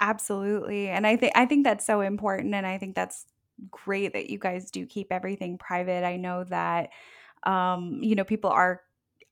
Absolutely. 0.00 0.88
And 0.88 1.06
I 1.06 1.16
think 1.16 1.32
I 1.36 1.46
think 1.46 1.64
that's 1.64 1.86
so 1.86 2.00
important 2.00 2.54
and 2.54 2.66
I 2.66 2.78
think 2.78 2.94
that's 2.94 3.26
great 3.70 4.14
that 4.14 4.30
you 4.30 4.38
guys 4.38 4.70
do 4.70 4.86
keep 4.86 5.12
everything 5.12 5.58
private. 5.58 6.04
I 6.04 6.16
know 6.16 6.44
that 6.44 6.90
um 7.44 7.98
you 8.02 8.14
know 8.14 8.24
people 8.24 8.50
are 8.50 8.80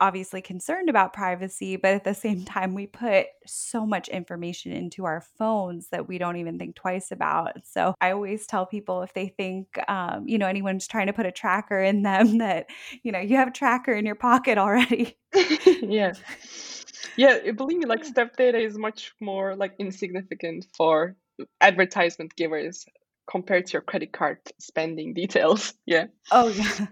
obviously 0.01 0.41
concerned 0.41 0.89
about 0.89 1.13
privacy, 1.13 1.77
but 1.77 1.93
at 1.93 2.05
the 2.05 2.15
same 2.15 2.45
time, 2.45 2.75
we 2.75 2.87
put 2.87 3.27
so 3.47 3.87
much 3.87 4.09
information 4.09 4.73
into 4.73 5.05
our 5.05 5.21
phones 5.39 5.89
that 5.89 6.09
we 6.09 6.19
don't 6.19 6.37
even 6.37 6.59
think 6.59 6.75
twice 6.75 7.11
about. 7.11 7.67
So 7.67 7.95
I 8.01 8.13
always 8.13 8.47
tell 8.47 8.67
people 8.67 9.03
if 9.03 9.13
they 9.15 9.29
think, 9.29 9.79
um, 9.89 10.27
you 10.27 10.39
know, 10.39 10.47
anyone's 10.47 10.87
trying 10.87 11.07
to 11.09 11.13
put 11.13 11.27
a 11.27 11.33
tracker 11.33 11.81
in 11.81 12.03
them, 12.03 12.39
that, 12.39 12.67
you 13.03 13.13
know, 13.13 13.21
you 13.21 13.37
have 13.37 13.49
a 13.49 13.53
tracker 13.53 13.93
in 13.93 14.07
your 14.07 14.15
pocket 14.15 14.59
already. 14.59 15.17
yeah. 15.67 16.15
Yeah, 17.17 17.51
believe 17.53 17.79
me, 17.79 17.87
like 17.87 18.05
step 18.05 18.37
data 18.37 18.59
is 18.59 18.79
much 18.79 19.13
more 19.21 19.57
like 19.57 19.75
insignificant 19.79 20.67
for 20.77 21.17
advertisement 21.61 22.35
givers 22.37 22.87
compared 23.31 23.67
to 23.67 23.73
your 23.75 23.83
credit 23.83 24.13
card 24.13 24.39
spending 24.59 25.15
details. 25.15 25.75
Yeah. 25.87 26.07
Oh, 26.31 26.49
yeah. 26.49 26.87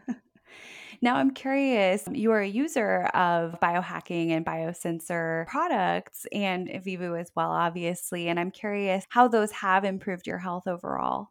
Now, 1.01 1.17
I'm 1.17 1.31
curious, 1.31 2.07
um, 2.09 2.15
you 2.15 2.33
are 2.33 2.41
a 2.41 2.49
user 2.49 3.05
of 3.15 3.61
biohacking 3.61 4.31
and 4.31 4.45
biosensor 4.45 5.47
products 5.47 6.27
and 6.33 6.69
Vivoo 6.83 7.15
as 7.15 7.31
well, 7.37 7.51
obviously. 7.51 8.29
And 8.29 8.39
I'm 8.39 8.51
curious 8.51 9.05
how 9.09 9.29
those 9.29 9.53
have 9.53 9.85
improved 9.85 10.27
your 10.27 10.39
health 10.39 10.67
overall. 10.67 11.29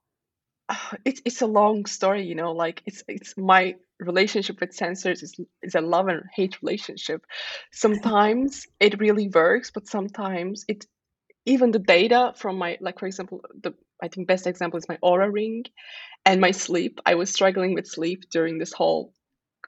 Ah, 0.69 0.93
it's, 1.06 1.21
it's 1.25 1.41
a 1.41 1.47
long 1.47 1.86
story, 1.86 2.25
you 2.25 2.36
know, 2.36 2.51
like 2.53 2.82
it's, 2.86 3.03
it's 3.08 3.38
my 3.38 3.75
relationship 3.99 4.60
with 4.62 4.77
sensors 4.77 5.23
is, 5.23 5.36
is 5.62 5.75
a 5.75 5.82
love 5.82 6.08
and 6.08 6.23
hate 6.34 6.62
relationship. 6.62 7.25
Sometimes 7.71 8.67
it 8.80 8.99
really 8.99 9.30
works, 9.30 9.71
but 9.71 9.88
sometimes 9.88 10.65
it, 10.67 10.86
even 11.45 11.71
the 11.71 11.80
data 11.80 12.34
from 12.36 12.58
my, 12.58 12.77
like, 12.82 12.99
for 12.99 13.08
example, 13.08 13.41
the 13.62 13.73
I 14.01 14.10
think 14.10 14.27
best 14.27 14.45
example 14.45 14.77
is 14.77 14.88
my 14.88 14.97
Oura 15.03 15.32
ring 15.32 15.63
and 16.25 16.39
my 16.39 16.51
sleep. 16.51 16.99
I 17.06 17.15
was 17.15 17.32
struggling 17.32 17.73
with 17.73 17.88
sleep 17.88 18.30
during 18.30 18.60
this 18.60 18.73
whole 18.73 19.13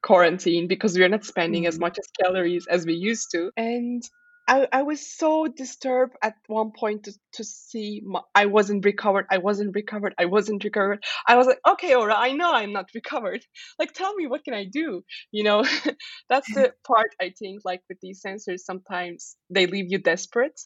quarantine 0.02 0.68
because 0.68 0.98
we're 0.98 1.10
not 1.10 1.26
spending 1.26 1.66
as 1.66 1.76
mm-hmm. 1.76 1.82
much 1.82 2.00
as 2.00 2.08
calories 2.22 2.68
as 2.68 2.86
we 2.86 2.94
used 2.94 3.32
to. 3.32 3.52
And 3.58 4.04
I, 4.50 4.68
I 4.72 4.82
was 4.82 5.06
so 5.06 5.48
disturbed 5.48 6.16
at 6.24 6.34
one 6.48 6.72
point 6.72 7.04
to, 7.04 7.14
to 7.34 7.44
see 7.44 8.02
my, 8.04 8.22
I 8.34 8.48
wasn't 8.48 8.84
recovered. 8.84 9.28
I 9.30 9.38
wasn't 9.38 9.76
recovered. 9.76 10.16
I 10.18 10.26
wasn't 10.26 10.64
recovered. 10.64 11.04
I 11.28 11.36
was 11.36 11.46
like, 11.46 11.60
okay, 11.68 11.92
Oura, 11.92 12.16
I 12.18 12.32
know 12.32 12.52
I'm 12.52 12.74
not 12.74 12.90
recovered. 12.96 13.46
Like, 13.78 13.94
tell 13.94 14.16
me, 14.16 14.26
what 14.26 14.44
can 14.44 14.56
I 14.56 14.66
do? 14.66 15.04
You 15.32 15.44
know, 15.44 15.64
that's 16.30 16.52
the 16.52 16.74
part 16.88 17.14
I 17.22 17.32
think, 17.38 17.62
like 17.64 17.82
with 17.88 18.00
these 18.02 18.24
sensors, 18.24 18.62
sometimes 18.62 19.36
they 19.52 19.68
leave 19.68 19.92
you 19.92 20.00
desperate. 20.00 20.60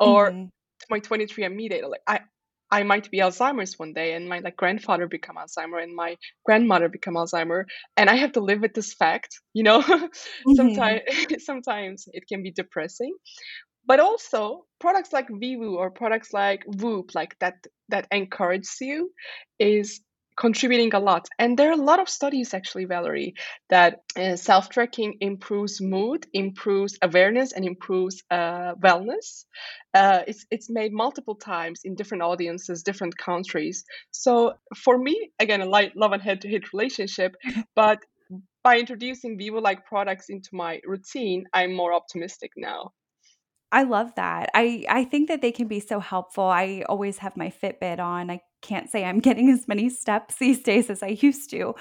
Or 0.00 0.30
mm-hmm. 0.30 0.46
my 0.88 1.00
23andMe 1.00 1.68
data, 1.68 1.88
like 1.88 2.00
I, 2.06 2.20
I 2.72 2.82
might 2.84 3.10
be 3.10 3.18
Alzheimer's 3.18 3.78
one 3.78 3.92
day 3.92 4.14
and 4.14 4.26
my 4.26 4.38
like 4.38 4.56
grandfather 4.56 5.06
become 5.06 5.36
Alzheimer 5.36 5.82
and 5.82 5.94
my 5.94 6.16
grandmother 6.46 6.88
become 6.88 7.14
Alzheimer 7.14 7.64
and 7.98 8.08
I 8.08 8.16
have 8.16 8.32
to 8.32 8.40
live 8.40 8.62
with 8.62 8.72
this 8.72 8.94
fact, 8.94 9.38
you 9.52 9.62
know. 9.62 9.82
mm-hmm. 9.82 10.54
sometimes 10.54 11.00
sometimes 11.44 12.08
it 12.12 12.24
can 12.26 12.42
be 12.42 12.50
depressing. 12.50 13.14
But 13.84 14.00
also 14.00 14.64
products 14.80 15.12
like 15.12 15.26
Vivoo 15.28 15.76
or 15.76 15.90
products 15.90 16.32
like 16.32 16.64
Whoop 16.66 17.14
like 17.14 17.36
that 17.40 17.56
that 17.90 18.06
encourages 18.10 18.76
you 18.80 19.10
is 19.58 20.00
contributing 20.36 20.94
a 20.94 20.98
lot. 20.98 21.28
And 21.38 21.58
there 21.58 21.70
are 21.70 21.80
a 21.80 21.84
lot 21.84 22.00
of 22.00 22.08
studies, 22.08 22.54
actually, 22.54 22.84
Valerie, 22.84 23.34
that 23.70 24.00
uh, 24.16 24.36
self 24.36 24.68
tracking 24.68 25.16
improves 25.20 25.80
mood, 25.80 26.26
improves 26.32 26.98
awareness, 27.02 27.52
and 27.52 27.64
improves 27.64 28.22
uh, 28.30 28.74
wellness. 28.82 29.44
Uh, 29.94 30.20
it's, 30.26 30.46
it's 30.50 30.70
made 30.70 30.92
multiple 30.92 31.34
times 31.34 31.80
in 31.84 31.94
different 31.94 32.22
audiences, 32.22 32.82
different 32.82 33.16
countries. 33.16 33.84
So 34.10 34.54
for 34.76 34.98
me, 34.98 35.30
again, 35.38 35.60
a 35.60 35.66
light, 35.66 35.96
love 35.96 36.12
and 36.12 36.22
head 36.22 36.40
to 36.42 36.50
head 36.50 36.62
relationship, 36.72 37.34
but 37.74 37.98
by 38.62 38.78
introducing 38.78 39.36
Vivoo 39.36 39.60
like 39.60 39.84
products 39.86 40.26
into 40.28 40.50
my 40.52 40.80
routine, 40.86 41.46
I'm 41.52 41.74
more 41.74 41.92
optimistic 41.92 42.52
now. 42.56 42.92
I 43.72 43.84
love 43.84 44.14
that. 44.16 44.50
I 44.54 44.84
I 44.88 45.04
think 45.04 45.28
that 45.28 45.40
they 45.40 45.50
can 45.50 45.66
be 45.66 45.80
so 45.80 45.98
helpful. 45.98 46.44
I 46.44 46.84
always 46.88 47.18
have 47.18 47.36
my 47.36 47.50
Fitbit 47.50 47.98
on. 47.98 48.30
I 48.30 48.40
can't 48.62 48.90
say 48.90 49.04
I'm 49.04 49.20
getting 49.20 49.50
as 49.50 49.68
many 49.68 49.88
steps 49.90 50.36
these 50.36 50.62
days 50.62 50.90
as 50.90 51.02
I 51.02 51.18
used 51.20 51.50
to, 51.50 51.74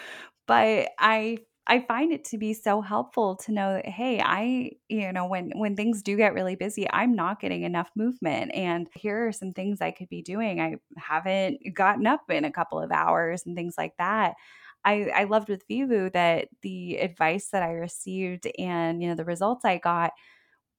but 0.47 0.89
I 0.99 1.39
I 1.67 1.81
find 1.87 2.11
it 2.11 2.25
to 2.25 2.37
be 2.39 2.53
so 2.53 2.81
helpful 2.81 3.35
to 3.37 3.51
know 3.51 3.75
that 3.75 3.85
hey, 3.85 4.19
I 4.19 4.71
you 4.89 5.11
know 5.13 5.27
when 5.27 5.51
when 5.55 5.75
things 5.75 6.01
do 6.01 6.17
get 6.17 6.33
really 6.33 6.55
busy, 6.55 6.87
I'm 6.91 7.15
not 7.15 7.39
getting 7.39 7.63
enough 7.63 7.89
movement 7.95 8.51
and 8.53 8.87
here 8.95 9.27
are 9.27 9.31
some 9.31 9.53
things 9.53 9.79
I 9.81 9.91
could 9.91 10.09
be 10.09 10.21
doing. 10.21 10.59
I 10.59 10.75
haven't 10.97 11.59
gotten 11.73 12.07
up 12.07 12.21
in 12.29 12.45
a 12.45 12.51
couple 12.51 12.79
of 12.81 12.91
hours 12.91 13.43
and 13.45 13.55
things 13.55 13.75
like 13.77 13.95
that. 13.97 14.35
I, 14.83 15.11
I 15.15 15.23
loved 15.25 15.49
with 15.49 15.63
Vivoo 15.67 16.09
that 16.11 16.47
the 16.63 16.97
advice 16.97 17.49
that 17.49 17.61
I 17.63 17.73
received 17.73 18.47
and 18.57 19.01
you 19.01 19.09
know 19.09 19.15
the 19.15 19.25
results 19.25 19.63
I 19.65 19.77
got 19.77 20.11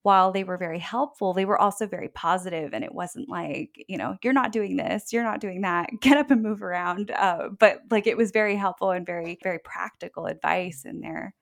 while 0.02 0.32
they 0.32 0.44
were 0.44 0.58
very 0.58 0.78
helpful, 0.78 1.32
they 1.32 1.44
were 1.44 1.60
also 1.60 1.86
very 1.86 2.08
positive, 2.08 2.74
and 2.74 2.84
it 2.84 2.94
wasn't 2.94 3.28
like 3.28 3.84
you 3.88 3.96
know 3.98 4.16
you're 4.22 4.32
not 4.32 4.52
doing 4.52 4.76
this, 4.76 5.12
you're 5.12 5.24
not 5.24 5.40
doing 5.40 5.62
that, 5.62 5.90
get 6.00 6.16
up 6.16 6.30
and 6.30 6.42
move 6.42 6.62
around. 6.62 7.10
Uh, 7.10 7.48
but 7.58 7.80
like 7.90 8.06
it 8.06 8.16
was 8.16 8.30
very 8.32 8.56
helpful 8.56 8.90
and 8.90 9.06
very 9.06 9.38
very 9.42 9.58
practical 9.60 10.26
advice 10.26 10.84
in 10.84 11.00
there. 11.00 11.34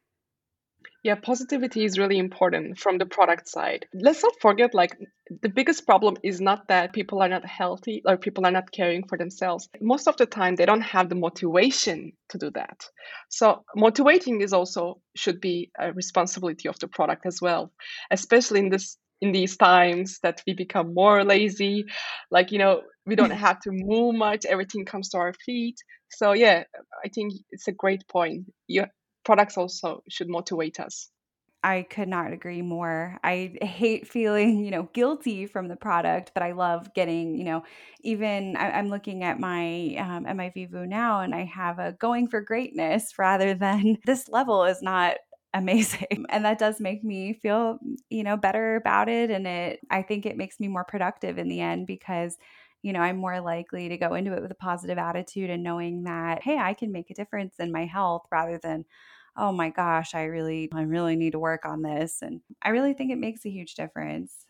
Yeah, 1.03 1.15
positivity 1.15 1.85
is 1.85 1.99
really 1.99 2.19
important 2.19 2.79
from 2.79 2.99
the 2.99 3.07
product 3.07 3.49
side. 3.49 3.87
Let's 3.95 4.23
not 4.23 4.35
forget, 4.41 4.75
like, 4.75 4.99
the 5.43 5.49
biggest 5.49 5.87
problem 5.87 6.17
is 6.23 6.41
not 6.41 6.69
that 6.69 6.93
people 6.93 7.23
are 7.23 7.29
not 7.29 7.47
healthy 7.47 8.03
or 8.07 8.19
people 8.19 8.45
are 8.47 8.51
not 8.51 8.71
caring 8.71 9.07
for 9.09 9.17
themselves. 9.17 9.69
Most 9.81 10.09
of 10.09 10.19
the 10.19 10.27
time, 10.27 10.57
they 10.57 10.67
don't 10.67 10.83
have 10.83 11.09
the 11.09 11.15
motivation 11.15 12.13
to 12.29 12.39
do 12.39 12.51
that. 12.51 12.85
So, 13.31 13.65
motivating 13.75 14.43
is 14.43 14.53
also 14.53 15.01
should 15.17 15.41
be 15.41 15.71
a 15.79 15.93
responsibility 15.93 16.69
of 16.69 16.79
the 16.79 16.89
product 16.89 17.25
as 17.25 17.41
well, 17.41 17.73
especially 18.11 18.61
in 18.61 18.69
this 18.69 18.99
in 19.23 19.33
these 19.33 19.57
times 19.57 20.19
that 20.23 20.43
we 20.47 20.55
become 20.55 20.95
more 20.95 21.25
lazy 21.25 21.85
like 22.31 22.53
you 22.53 22.59
know 22.59 22.81
we 23.07 23.15
don't 23.15 23.31
have 23.47 23.61
to 23.61 23.71
move 23.71 24.15
much 24.15 24.47
everything 24.47 24.87
comes 24.87 25.11
to 25.11 25.19
our 25.19 25.35
feet 25.45 25.77
so 26.11 26.33
yeah 26.33 26.65
i 27.05 27.09
think 27.09 27.35
it's 27.51 27.69
a 27.69 27.73
great 27.73 28.07
point 28.09 28.47
you 28.67 28.85
products 29.25 29.57
also 29.57 30.03
should 30.09 30.29
motivate 30.29 30.81
us. 30.81 31.11
I 31.63 31.83
could 31.83 32.09
not 32.09 32.33
agree 32.33 32.63
more. 32.63 33.19
I 33.23 33.55
hate 33.61 34.09
feeling, 34.09 34.65
you 34.65 34.71
know, 34.71 34.89
guilty 34.95 35.47
from 35.47 35.69
the 35.69 35.77
product, 35.77 36.33
but 36.33 36.43
I 36.43 36.53
love 36.53 36.95
getting, 36.95 37.37
you 37.37 37.45
know, 37.45 37.65
even 38.01 38.57
I, 38.57 38.79
am 38.79 38.89
looking 38.89 39.25
at 39.25 39.39
my 39.39 39.95
um, 39.99 40.25
at 40.27 40.37
my 40.37 40.51
Vivoo 40.51 40.87
now, 40.87 41.21
and 41.21 41.35
I 41.35 41.45
have 41.45 41.79
a 41.79 41.93
going 41.93 42.29
for 42.29 42.41
greatness 42.41 43.19
rather 43.19 43.53
than 43.61 43.99
this 44.07 44.29
level 44.29 44.65
is 44.65 44.81
not 44.81 45.17
amazing, 45.53 46.25
and 46.31 46.47
that 46.47 46.59
does 46.59 46.81
make 46.81 47.05
me 47.05 47.35
feel, 47.35 47.79
you 48.09 48.25
know, 48.25 48.39
better 48.39 48.77
about 48.77 49.11
it, 49.11 49.31
and 49.31 49.47
it 49.47 49.81
I 49.91 50.01
think 50.01 50.25
it 50.25 50.39
makes 50.39 50.61
me 50.61 50.69
more 50.69 50.85
productive 50.85 51.37
in 51.37 51.49
the 51.49 51.61
end 51.61 51.87
because 51.87 52.39
you 52.83 52.93
know, 52.93 53.01
I'm 53.01 53.17
more 53.17 53.41
likely 53.41 53.89
to 53.89 53.97
go 53.97 54.15
into 54.15 54.33
it 54.33 54.43
with 54.43 54.51
a 54.51 54.57
positive 54.57 54.99
attitude 54.99 55.51
and 55.51 55.63
knowing 55.63 56.05
that, 56.05 56.43
hey, 56.43 56.59
I 56.59 56.75
can 56.75 56.93
make 56.93 57.11
a 57.11 57.15
difference 57.15 57.55
in 57.59 57.73
my 57.73 57.87
health 57.87 58.23
rather 58.31 58.59
than, 58.59 58.85
oh 59.37 59.53
my 59.53 59.71
gosh, 59.71 60.15
I 60.15 60.25
really, 60.25 60.69
I 60.73 60.83
really 60.83 61.17
need 61.17 61.33
to 61.33 61.39
work 61.39 61.67
on 61.67 61.83
this. 61.83 62.23
And 62.23 62.41
I 62.63 62.71
really 62.71 62.95
think 62.95 63.11
it 63.11 63.19
makes 63.19 63.45
a 63.45 63.51
huge 63.51 63.75
difference. 63.75 64.47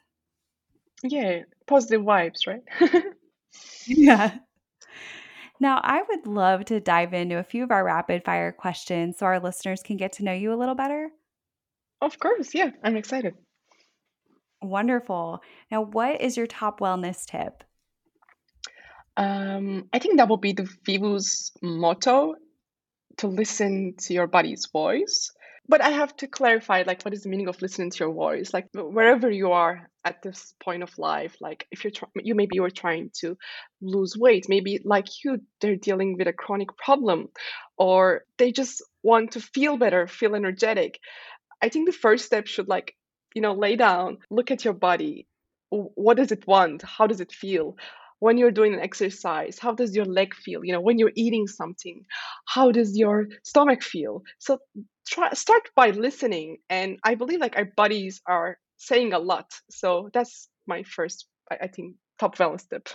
Yeah, 1.02 1.40
positive 1.66 2.02
vibes, 2.02 2.46
right? 2.46 2.62
yeah. 3.86 4.38
Now, 5.58 5.80
I 5.82 6.02
would 6.08 6.26
love 6.26 6.64
to 6.66 6.80
dive 6.80 7.12
into 7.12 7.38
a 7.38 7.44
few 7.44 7.64
of 7.64 7.70
our 7.70 7.84
rapid 7.84 8.24
fire 8.24 8.52
questions 8.52 9.18
so 9.18 9.26
our 9.26 9.40
listeners 9.40 9.82
can 9.82 9.96
get 9.96 10.12
to 10.12 10.24
know 10.24 10.32
you 10.32 10.52
a 10.52 10.56
little 10.56 10.74
better. 10.74 11.10
Of 12.00 12.18
course. 12.18 12.54
Yeah, 12.54 12.70
I'm 12.82 12.96
excited. 12.96 13.34
Wonderful. 14.62 15.42
Now, 15.70 15.82
what 15.82 16.20
is 16.20 16.36
your 16.36 16.46
top 16.46 16.80
wellness 16.80 17.26
tip? 17.26 17.64
Um, 19.16 19.88
I 19.92 19.98
think 19.98 20.16
that 20.16 20.28
would 20.28 20.40
be 20.40 20.52
the 20.52 20.68
Vivoo's 20.84 21.52
motto 21.62 22.34
to 23.18 23.26
listen 23.26 23.94
to 23.98 24.14
your 24.14 24.26
body's 24.26 24.66
voice. 24.72 25.30
But 25.68 25.82
I 25.82 25.90
have 25.90 26.16
to 26.16 26.26
clarify, 26.26 26.82
like, 26.84 27.02
what 27.02 27.14
is 27.14 27.22
the 27.22 27.28
meaning 27.28 27.46
of 27.46 27.62
listening 27.62 27.90
to 27.90 28.04
your 28.04 28.12
voice? 28.12 28.52
Like, 28.52 28.66
wherever 28.72 29.30
you 29.30 29.52
are 29.52 29.88
at 30.04 30.20
this 30.20 30.52
point 30.58 30.82
of 30.82 30.98
life, 30.98 31.36
like, 31.40 31.66
if 31.70 31.84
you're 31.84 31.92
trying, 31.92 32.10
you 32.16 32.34
maybe 32.34 32.56
you're 32.56 32.70
trying 32.70 33.10
to 33.20 33.36
lose 33.80 34.16
weight, 34.16 34.46
maybe 34.48 34.80
like 34.84 35.06
you, 35.22 35.40
they're 35.60 35.76
dealing 35.76 36.16
with 36.16 36.26
a 36.26 36.32
chronic 36.32 36.76
problem, 36.76 37.28
or 37.76 38.24
they 38.36 38.50
just 38.50 38.82
want 39.04 39.32
to 39.32 39.40
feel 39.40 39.76
better, 39.76 40.08
feel 40.08 40.34
energetic. 40.34 40.98
I 41.62 41.68
think 41.68 41.86
the 41.86 41.92
first 41.92 42.24
step 42.24 42.48
should, 42.48 42.66
like, 42.66 42.96
you 43.34 43.42
know, 43.42 43.52
lay 43.52 43.76
down, 43.76 44.18
look 44.28 44.50
at 44.50 44.64
your 44.64 44.74
body. 44.74 45.28
What 45.68 46.16
does 46.16 46.32
it 46.32 46.48
want? 46.48 46.82
How 46.82 47.06
does 47.06 47.20
it 47.20 47.30
feel? 47.30 47.76
When 48.20 48.38
you're 48.38 48.50
doing 48.50 48.74
an 48.74 48.80
exercise 48.80 49.58
how 49.58 49.74
does 49.74 49.94
your 49.94 50.04
leg 50.04 50.34
feel? 50.34 50.64
You 50.64 50.72
know 50.72 50.80
when 50.80 50.98
you're 50.98 51.12
eating 51.16 51.46
something 51.46 52.04
how 52.46 52.70
does 52.70 52.96
your 52.96 53.26
stomach 53.42 53.82
feel? 53.82 54.22
So 54.38 54.58
try 55.06 55.32
start 55.32 55.62
by 55.74 55.90
listening 55.90 56.58
and 56.68 56.98
i 57.04 57.16
believe 57.16 57.40
like 57.40 57.56
our 57.56 57.68
bodies 57.76 58.20
are 58.26 58.58
saying 58.76 59.12
a 59.12 59.18
lot. 59.18 59.50
So 59.70 60.10
that's 60.14 60.48
my 60.66 60.82
first 60.84 61.26
i, 61.50 61.56
I 61.62 61.66
think 61.66 61.96
top 62.20 62.36
wellness 62.36 62.68
tip. 62.68 62.90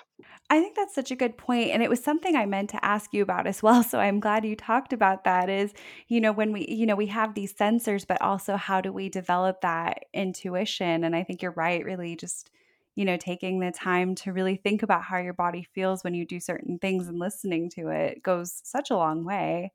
I 0.52 0.62
think 0.62 0.76
that's 0.76 0.94
such 0.94 1.10
a 1.10 1.16
good 1.16 1.36
point 1.36 1.72
and 1.72 1.82
it 1.82 1.90
was 1.90 2.04
something 2.04 2.36
I 2.36 2.46
meant 2.46 2.70
to 2.70 2.86
ask 2.86 3.12
you 3.12 3.24
about 3.24 3.48
as 3.48 3.64
well 3.64 3.82
so 3.92 4.00
I'm 4.00 4.20
glad 4.20 4.46
you 4.46 4.56
talked 4.56 4.94
about 4.94 5.24
that 5.24 5.50
is 5.50 5.74
you 6.08 6.22
know 6.22 6.32
when 6.32 6.54
we 6.54 6.68
you 6.70 6.86
know 6.86 6.96
we 6.96 7.08
have 7.08 7.34
these 7.34 7.54
sensors 7.54 8.06
but 8.08 8.22
also 8.22 8.56
how 8.56 8.82
do 8.82 8.94
we 8.94 9.10
develop 9.10 9.62
that 9.62 10.06
intuition 10.14 11.04
and 11.04 11.16
I 11.16 11.24
think 11.24 11.42
you're 11.42 11.52
right 11.52 11.84
really 11.84 12.16
just 12.16 12.52
you 12.96 13.06
know, 13.06 13.18
taking 13.18 13.60
the 13.60 13.72
time 13.72 14.16
to 14.16 14.32
really 14.32 14.56
think 14.56 14.84
about 14.84 15.04
how 15.04 15.18
your 15.18 15.34
body 15.34 15.68
feels 15.74 16.04
when 16.04 16.14
you 16.14 16.26
do 16.26 16.40
certain 16.40 16.80
things 16.80 17.08
and 17.08 17.20
listening 17.20 17.70
to 17.72 17.90
it 17.90 18.24
goes 18.24 18.62
such 18.64 18.90
a 18.90 18.96
long 18.96 19.26
way. 19.26 19.72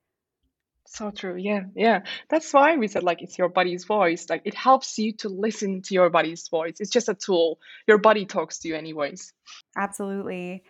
So 0.86 1.10
true. 1.10 1.36
Yeah. 1.36 1.64
Yeah. 1.76 2.00
That's 2.28 2.52
why 2.52 2.76
we 2.76 2.88
said 2.88 3.04
like 3.04 3.22
it's 3.22 3.38
your 3.38 3.48
body's 3.48 3.84
voice. 3.84 4.28
Like 4.28 4.42
it 4.44 4.54
helps 4.54 4.98
you 4.98 5.12
to 5.18 5.28
listen 5.28 5.82
to 5.82 5.94
your 5.94 6.10
body's 6.10 6.48
voice. 6.48 6.76
It's 6.80 6.90
just 6.90 7.08
a 7.08 7.14
tool. 7.14 7.60
Your 7.86 7.98
body 7.98 8.24
talks 8.26 8.58
to 8.60 8.68
you 8.68 8.74
anyways. 8.74 9.32
Absolutely. 9.76 10.64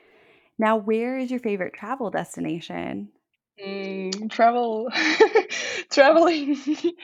Now, 0.58 0.76
where 0.76 1.16
is 1.16 1.30
your 1.30 1.40
favorite 1.40 1.72
travel 1.72 2.10
destination? 2.10 3.08
Mm, 3.64 4.30
travel, 4.30 4.88
traveling. 5.90 6.56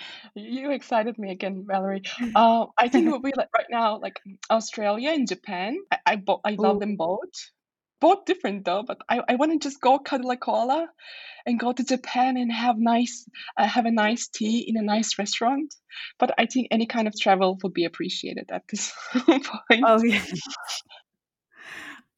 you 0.35 0.71
excited 0.71 1.19
me 1.19 1.31
again, 1.33 1.65
Valerie. 1.67 2.03
Uh, 2.35 2.67
I 2.79 2.89
think 2.89 3.07
it 3.07 3.11
would 3.11 3.23
be 3.23 3.33
like 3.37 3.49
right 3.57 3.67
now, 3.71 3.99
like 3.99 4.21
Australia 4.51 5.11
and 5.11 5.29
Japan. 5.29 5.77
I 5.91 5.99
I, 6.07 6.17
bo- 6.17 6.41
I 6.45 6.57
love 6.59 6.81
them 6.81 6.97
both. 6.97 7.35
Both 8.01 8.27
different 8.27 8.65
though, 8.67 8.83
but 8.87 8.99
I, 9.09 9.23
I 9.29 9.35
want 9.37 9.53
to 9.53 9.59
just 9.59 9.81
go 9.81 9.99
cuddle 9.99 10.31
a 10.31 10.37
koala 10.37 10.89
and 11.47 11.59
go 11.59 11.73
to 11.73 11.83
Japan 11.85 12.37
and 12.37 12.53
have 12.53 12.77
nice 12.79 13.27
uh, 13.57 13.67
have 13.67 13.87
a 13.87 13.91
nice 13.91 14.29
tea 14.29 14.65
in 14.69 14.77
a 14.77 14.83
nice 14.83 15.19
restaurant. 15.19 15.75
But 16.19 16.35
I 16.39 16.47
think 16.47 16.69
any 16.71 16.87
kind 16.87 17.09
of 17.09 17.15
travel 17.19 17.59
would 17.63 17.73
be 17.73 17.85
appreciated 17.87 18.51
at 18.53 18.63
this 18.69 18.93
point. 19.25 19.85
Oh 19.87 20.03
yeah. 20.03 20.23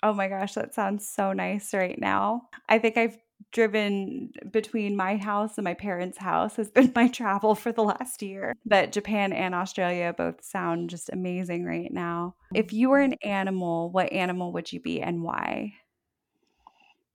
Oh 0.02 0.12
my 0.12 0.28
gosh, 0.28 0.54
that 0.54 0.74
sounds 0.74 1.08
so 1.08 1.32
nice 1.32 1.74
right 1.74 1.98
now. 1.98 2.42
I 2.68 2.78
think 2.78 2.96
I've 2.96 3.16
driven 3.52 4.30
between 4.50 4.96
my 4.96 5.16
house 5.16 5.56
and 5.58 5.64
my 5.64 5.74
parents' 5.74 6.18
house 6.18 6.56
has 6.56 6.70
been 6.70 6.92
my 6.96 7.08
travel 7.08 7.54
for 7.54 7.72
the 7.72 7.82
last 7.82 8.22
year. 8.22 8.54
But 8.66 8.92
Japan 8.92 9.32
and 9.32 9.54
Australia 9.54 10.14
both 10.16 10.44
sound 10.44 10.90
just 10.90 11.10
amazing 11.12 11.64
right 11.64 11.92
now. 11.92 12.34
If 12.54 12.72
you 12.72 12.90
were 12.90 13.00
an 13.00 13.14
animal, 13.22 13.90
what 13.90 14.12
animal 14.12 14.52
would 14.52 14.72
you 14.72 14.80
be 14.80 15.00
and 15.00 15.22
why? 15.22 15.74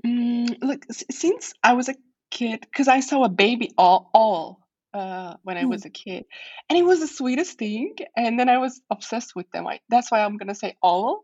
Mm, 0.05 0.57
look, 0.61 0.85
since 0.91 1.53
I 1.63 1.73
was 1.73 1.89
a 1.89 1.95
kid, 2.29 2.59
because 2.61 2.87
I 2.87 2.99
saw 2.99 3.23
a 3.23 3.29
baby 3.29 3.71
all, 3.77 4.09
all 4.13 4.59
uh, 4.93 5.35
when 5.43 5.57
I 5.57 5.63
mm. 5.63 5.69
was 5.69 5.85
a 5.85 5.89
kid, 5.89 6.25
and 6.69 6.77
it 6.77 6.83
was 6.83 6.99
the 6.99 7.07
sweetest 7.07 7.57
thing. 7.57 7.95
And 8.17 8.39
then 8.39 8.49
I 8.49 8.57
was 8.57 8.81
obsessed 8.89 9.35
with 9.35 9.49
them. 9.51 9.65
I, 9.67 9.79
that's 9.89 10.11
why 10.11 10.23
I'm 10.23 10.37
gonna 10.37 10.55
say 10.55 10.75
all, 10.81 11.23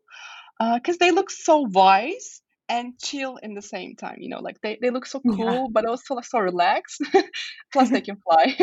because 0.60 0.96
uh, 0.96 0.98
they 1.00 1.12
look 1.12 1.30
so 1.30 1.60
wise 1.62 2.42
and 2.70 2.98
chill 3.00 3.38
in 3.38 3.56
the 3.56 3.62
same 3.62 3.96
time. 3.96 4.18
You 4.20 4.30
know, 4.30 4.40
like 4.40 4.62
they, 4.62 4.78
they 4.82 4.92
look 4.92 5.06
so 5.06 5.20
cool, 5.20 5.54
yeah. 5.54 5.68
but 5.72 5.86
also 5.86 6.20
so 6.22 6.40
relaxed. 6.40 7.02
Plus, 7.74 7.90
they 7.90 8.02
can 8.02 8.18
fly. 8.24 8.56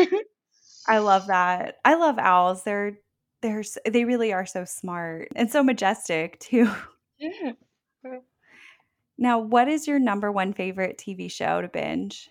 I 0.87 0.99
love 0.99 1.27
that. 1.27 1.75
I 1.85 1.95
love 1.95 2.17
owls. 2.17 2.63
They're 2.63 2.97
they're 3.41 3.63
they 3.85 4.05
really 4.05 4.33
are 4.33 4.45
so 4.45 4.65
smart 4.65 5.27
and 5.35 5.51
so 5.51 5.61
majestic 5.63 6.39
too. 6.39 6.69
Yeah. 7.19 7.53
Now, 9.17 9.39
what 9.39 9.67
is 9.67 9.87
your 9.87 9.97
number 9.97 10.31
one 10.31 10.53
favorite 10.53 10.99
TV 10.99 11.31
show 11.31 11.61
to 11.61 11.67
binge? 11.67 12.29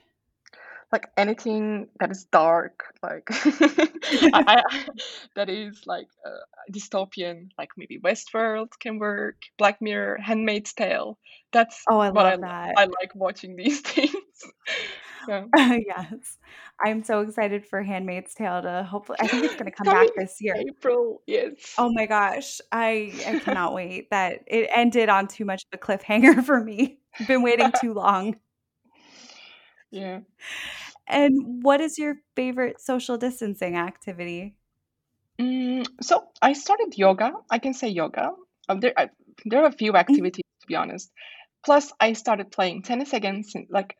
Like 0.93 1.09
anything 1.17 1.89
that 1.99 2.11
is 2.11 2.25
dark, 2.27 2.85
like 3.03 3.29
I, 3.31 4.63
I, 4.69 4.85
that 5.35 5.49
is 5.49 5.83
like 5.87 6.09
uh, 6.25 6.31
dystopian, 6.73 7.51
like 7.59 7.71
maybe 7.77 7.99
Westworld 7.99 8.69
can 8.79 8.99
work, 8.99 9.37
Black 9.59 9.83
Mirror, 9.83 10.19
Handmaid's 10.21 10.73
Tale. 10.73 11.19
That's 11.53 11.83
Oh, 11.89 11.99
I 11.99 12.11
what 12.11 12.27
I 12.27 12.31
love 12.31 12.41
li- 12.41 12.47
that. 12.47 12.75
I 12.77 12.85
like 12.85 13.15
watching 13.15 13.57
these 13.57 13.81
things. 13.81 14.13
Yeah, 15.29 15.47
yes. 15.57 16.39
I'm 16.85 17.03
so 17.03 17.21
excited 17.21 17.67
for 17.67 17.83
Handmaid's 17.83 18.35
Tale 18.35 18.63
to 18.63 18.85
hopefully 18.85 19.19
I 19.21 19.27
think 19.27 19.45
it's 19.45 19.55
going 19.55 19.71
to 19.71 19.77
come 19.77 19.93
back 19.93 20.09
this 20.17 20.37
year. 20.41 20.55
April. 20.57 21.23
Yes. 21.27 21.75
Oh 21.79 21.91
my 21.93 22.07
gosh. 22.07 22.61
I 22.71 23.13
I 23.27 23.41
cannot 23.41 23.75
wait. 23.75 24.11
That 24.11 24.45
it 24.47 24.69
ended 24.73 25.09
on 25.09 25.27
too 25.27 25.45
much 25.45 25.65
of 25.73 25.81
a 25.81 25.83
cliffhanger 25.83 26.45
for 26.45 26.63
me. 26.63 26.99
I've 27.19 27.27
been 27.27 27.43
waiting 27.43 27.73
too 27.81 27.93
long. 27.95 28.37
Yeah. 29.97 30.21
And 31.07 31.63
what 31.63 31.81
is 31.81 31.99
your 31.99 32.17
favorite 32.35 32.81
social 32.81 33.17
distancing 33.19 33.77
activity? 33.77 34.57
Mm, 35.41 35.87
so 36.03 36.29
I 36.41 36.53
started 36.55 36.97
yoga. 36.97 37.33
I 37.51 37.59
can 37.59 37.75
say 37.75 37.89
yoga. 37.89 38.33
Um, 38.69 38.81
there, 38.81 38.93
I, 38.97 39.11
there 39.45 39.63
are 39.63 39.69
a 39.69 39.73
few 39.73 39.95
Mhm. 40.09 40.19
activities 40.19 40.45
to 40.61 40.67
be 40.67 40.77
honest. 40.77 41.11
Plus, 41.65 41.93
I 42.01 42.13
started 42.15 42.51
playing 42.53 42.83
tennis 42.83 43.13
again. 43.13 43.43
Since, 43.45 43.69
like 43.71 43.97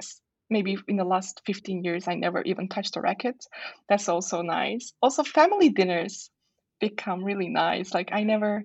maybe 0.51 0.77
in 0.89 0.97
the 0.97 1.05
last 1.05 1.43
15 1.47 1.85
years, 1.85 2.09
I 2.09 2.15
never 2.15 2.43
even 2.43 2.69
touched 2.69 2.97
a 2.97 3.01
racket. 3.01 3.45
That's 3.89 4.09
also 4.09 4.43
nice. 4.43 4.93
Also, 5.03 5.25
family 5.25 5.71
dinners 5.71 6.31
become 6.81 7.25
really 7.25 7.49
nice. 7.49 7.93
Like 7.95 8.11
I 8.13 8.23
never 8.25 8.65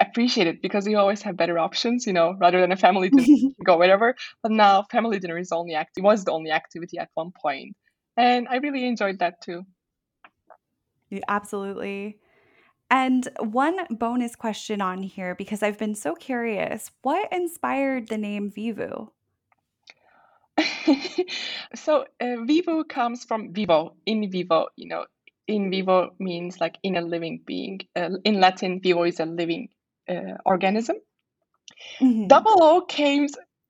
appreciate 0.00 0.46
it 0.46 0.62
because 0.62 0.86
you 0.86 0.98
always 0.98 1.22
have 1.22 1.36
better 1.36 1.58
options, 1.58 2.06
you 2.06 2.12
know, 2.12 2.36
rather 2.40 2.60
than 2.60 2.72
a 2.72 2.76
family 2.76 3.10
dinner, 3.10 3.28
go 3.64 3.78
wherever. 3.78 4.14
But 4.42 4.52
now 4.52 4.84
family 4.90 5.18
dinner 5.18 5.38
is 5.38 5.52
only 5.52 5.74
act 5.74 5.98
it 5.98 6.02
was 6.02 6.24
the 6.24 6.32
only 6.32 6.50
activity 6.52 6.98
at 6.98 7.10
one 7.14 7.32
point, 7.32 7.76
and 8.16 8.48
I 8.48 8.56
really 8.56 8.86
enjoyed 8.86 9.18
that 9.20 9.40
too. 9.42 9.64
Yeah, 11.10 11.20
Absolutely. 11.28 12.18
And 12.90 13.28
one 13.40 13.86
bonus 13.90 14.36
question 14.36 14.80
on 14.80 15.02
here 15.02 15.34
because 15.34 15.62
I've 15.62 15.78
been 15.78 15.94
so 15.94 16.14
curious. 16.14 16.90
What 17.02 17.32
inspired 17.32 18.08
the 18.08 18.18
name 18.18 18.50
Vivoo? 18.50 19.10
so 21.74 22.04
uh, 22.20 22.36
vivo 22.44 22.84
comes 22.84 23.24
from 23.24 23.52
vivo 23.52 23.94
in 24.06 24.30
vivo 24.30 24.66
you 24.76 24.88
know 24.88 25.06
in 25.46 25.70
vivo 25.70 26.10
means 26.18 26.60
like 26.60 26.76
in 26.82 26.96
a 26.96 27.00
living 27.00 27.40
being 27.46 27.80
uh, 27.96 28.10
in 28.24 28.40
latin 28.40 28.80
vivo 28.80 29.04
is 29.04 29.20
a 29.20 29.26
living 29.26 29.68
organism. 30.44 30.96
Mhm. 32.00 32.28
double 32.28 32.62
o 32.62 32.80
came 32.82 33.26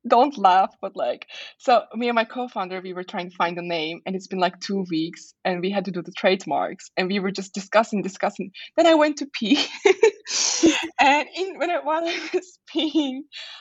don't 0.09 0.38
laugh 0.38 0.74
but 0.81 0.96
like 0.96 1.26
so 1.59 1.83
me 1.94 2.09
and 2.09 2.14
my 2.14 2.24
co-founder 2.24 2.81
we 2.81 2.92
were 2.94 3.05
trying 3.05 3.29
to 3.31 3.37
find 3.37 3.59
a 3.59 3.62
name 3.62 4.00
and 4.07 4.16
it's 4.16 4.26
been 4.26 4.38
like 4.38 4.59
two 4.61 4.85
weeks 4.90 5.35
and 5.44 5.61
we 5.61 5.70
had 5.70 5.85
to 5.85 5.90
do 5.90 6.03
the 6.03 6.12
trademarks 6.12 6.90
and 6.96 7.09
we 7.09 7.18
were 7.20 7.31
just 7.31 7.53
discussing 7.55 8.03
discussing. 8.03 8.50
Then 8.76 8.87
i 8.87 8.94
went 8.94 9.18
to 9.18 9.26
pee. 9.38 9.59
And 11.00 11.26
in 11.37 11.59
when 11.59 11.70
I, 11.70 11.79
while 11.83 12.05
i 12.07 12.18
was 12.35 12.59
peeing 12.74 13.20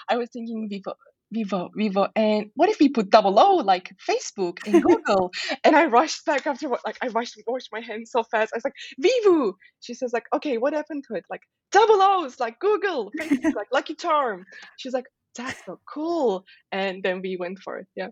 i 0.09 0.17
was 0.17 0.29
thinking 0.31 0.67
vivo 0.69 0.93
vivo 1.31 1.69
vivo 1.75 2.07
and 2.15 2.49
what 2.55 2.69
if 2.69 2.79
we 2.79 2.89
put 2.89 3.09
double 3.09 3.39
o 3.39 3.57
like 3.57 3.91
facebook 4.07 4.57
and 4.65 4.81
google? 4.83 5.31
And 5.63 5.75
i 5.75 5.85
rushed 5.85 6.25
back 6.25 6.47
after 6.47 6.69
what 6.69 6.81
like 6.85 6.97
i 7.01 7.07
rushed 7.07 7.37
washed 7.47 7.69
my 7.71 7.81
hands 7.81 8.11
so 8.11 8.23
fast. 8.23 8.51
I 8.53 8.57
was 8.57 8.63
like 8.63 8.73
Vivo. 8.97 9.55
she 9.79 9.93
says 9.93 10.11
like 10.13 10.25
okay 10.33 10.57
what 10.57 10.73
happened 10.73 11.03
to 11.07 11.15
it? 11.15 11.25
Like 11.29 11.41
double 11.71 12.01
o's! 12.01 12.39
Like 12.39 12.59
google! 12.59 13.11
Facebook 13.19 13.55
like 13.55 13.67
lucky 13.71 13.95
charm! 13.95 14.45
She's 14.77 14.93
like 14.93 15.05
that's 15.35 15.63
so 15.65 15.79
cool! 15.87 16.45
And 16.71 17.03
then 17.03 17.21
we 17.21 17.37
went 17.37 17.59
for 17.59 17.77
it 17.77 17.87
yeah. 17.95 18.09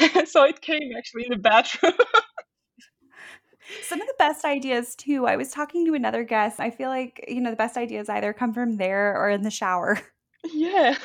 So 0.26 0.44
it 0.44 0.60
came 0.60 0.92
actually 0.96 1.24
in 1.24 1.30
the 1.30 1.38
bathroom. 1.38 1.94
Some 3.82 4.00
of 4.00 4.06
the 4.06 4.14
best 4.16 4.44
ideas 4.44 4.94
too. 4.94 5.26
I 5.26 5.36
was 5.36 5.50
talking 5.50 5.84
to 5.86 5.94
another 5.94 6.22
guest. 6.22 6.60
I 6.60 6.70
feel 6.70 6.88
like, 6.88 7.24
you 7.26 7.40
know, 7.40 7.50
the 7.50 7.56
best 7.56 7.76
ideas 7.76 8.08
either 8.08 8.32
come 8.32 8.54
from 8.54 8.76
there 8.76 9.16
or 9.16 9.28
in 9.28 9.42
the 9.42 9.50
shower. 9.50 10.00
yeah 10.54 10.96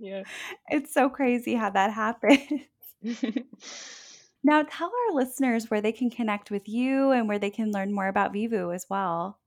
yeah 0.00 0.22
It's 0.68 0.92
so 0.92 1.08
crazy 1.08 1.54
how 1.54 1.70
that 1.70 1.92
happens. 1.92 2.40
Now, 4.44 4.62
tell 4.62 4.90
our 4.90 5.14
listeners 5.14 5.70
where 5.70 5.80
they 5.80 5.92
can 5.92 6.10
connect 6.10 6.50
with 6.50 6.68
you 6.68 7.10
and 7.10 7.28
where 7.28 7.38
they 7.38 7.50
can 7.50 7.72
learn 7.72 7.92
more 7.92 8.06
about 8.06 8.32
Vivoo 8.32 8.72
as 8.72 8.86
well. 8.88 9.38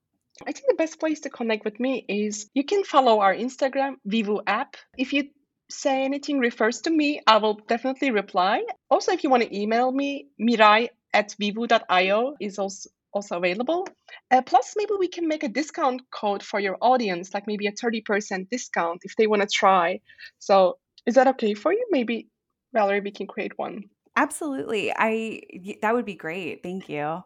I 0.46 0.52
think 0.52 0.68
the 0.68 0.76
best 0.76 1.00
place 1.00 1.22
to 1.22 1.30
connect 1.30 1.66
with 1.66 1.80
me 1.80 2.06
is 2.08 2.50
you 2.54 2.64
can 2.66 2.84
follow 2.84 3.20
our 3.20 3.34
Instagram, 3.34 3.96
Vivoo 4.06 4.42
app. 4.46 4.76
If 4.98 5.14
you 5.14 5.30
say 5.70 6.04
anything 6.04 6.40
refers 6.40 6.82
to 6.82 6.90
me, 6.90 7.22
I 7.26 7.38
will 7.38 7.56
definitely 7.68 8.12
reply. 8.12 8.64
Also, 8.90 9.12
if 9.12 9.24
you 9.24 9.30
want 9.30 9.44
to 9.44 9.58
email 9.58 9.92
me, 9.92 10.28
miray 10.40 10.90
at 11.14 11.36
vivoo.io 11.40 12.36
is 12.40 12.60
also, 12.60 12.90
also 13.13 13.38
available. 13.38 13.88
Uh, 14.30 14.41
plus, 14.41 14.74
maybe 14.76 14.93
we 14.97 15.08
can 15.08 15.28
make 15.28 15.43
a 15.43 15.50
discount 15.50 16.02
code 16.12 16.43
for 16.43 16.60
your 16.60 16.78
audience, 16.82 17.34
like 17.34 17.47
maybe 17.47 17.67
a 17.67 17.71
30% 17.71 18.50
discount 18.50 19.02
if 19.04 19.15
they 19.15 19.28
want 19.28 19.41
to 19.41 19.47
try. 19.47 20.00
So, 20.39 20.78
is 21.06 21.15
that 21.15 21.28
okay 21.28 21.54
for 21.54 21.74
you? 21.74 21.88
Maybe, 21.91 22.30
Valerie, 22.74 23.02
we 23.02 23.12
can 23.12 23.28
create 23.28 23.58
one. 23.58 23.86
Absolutely. 24.15 24.93
I 24.95 25.41
that 25.82 25.93
would 25.93 26.06
be 26.06 26.15
great. 26.15 26.63
Thank 26.63 26.89
you. 26.89 27.24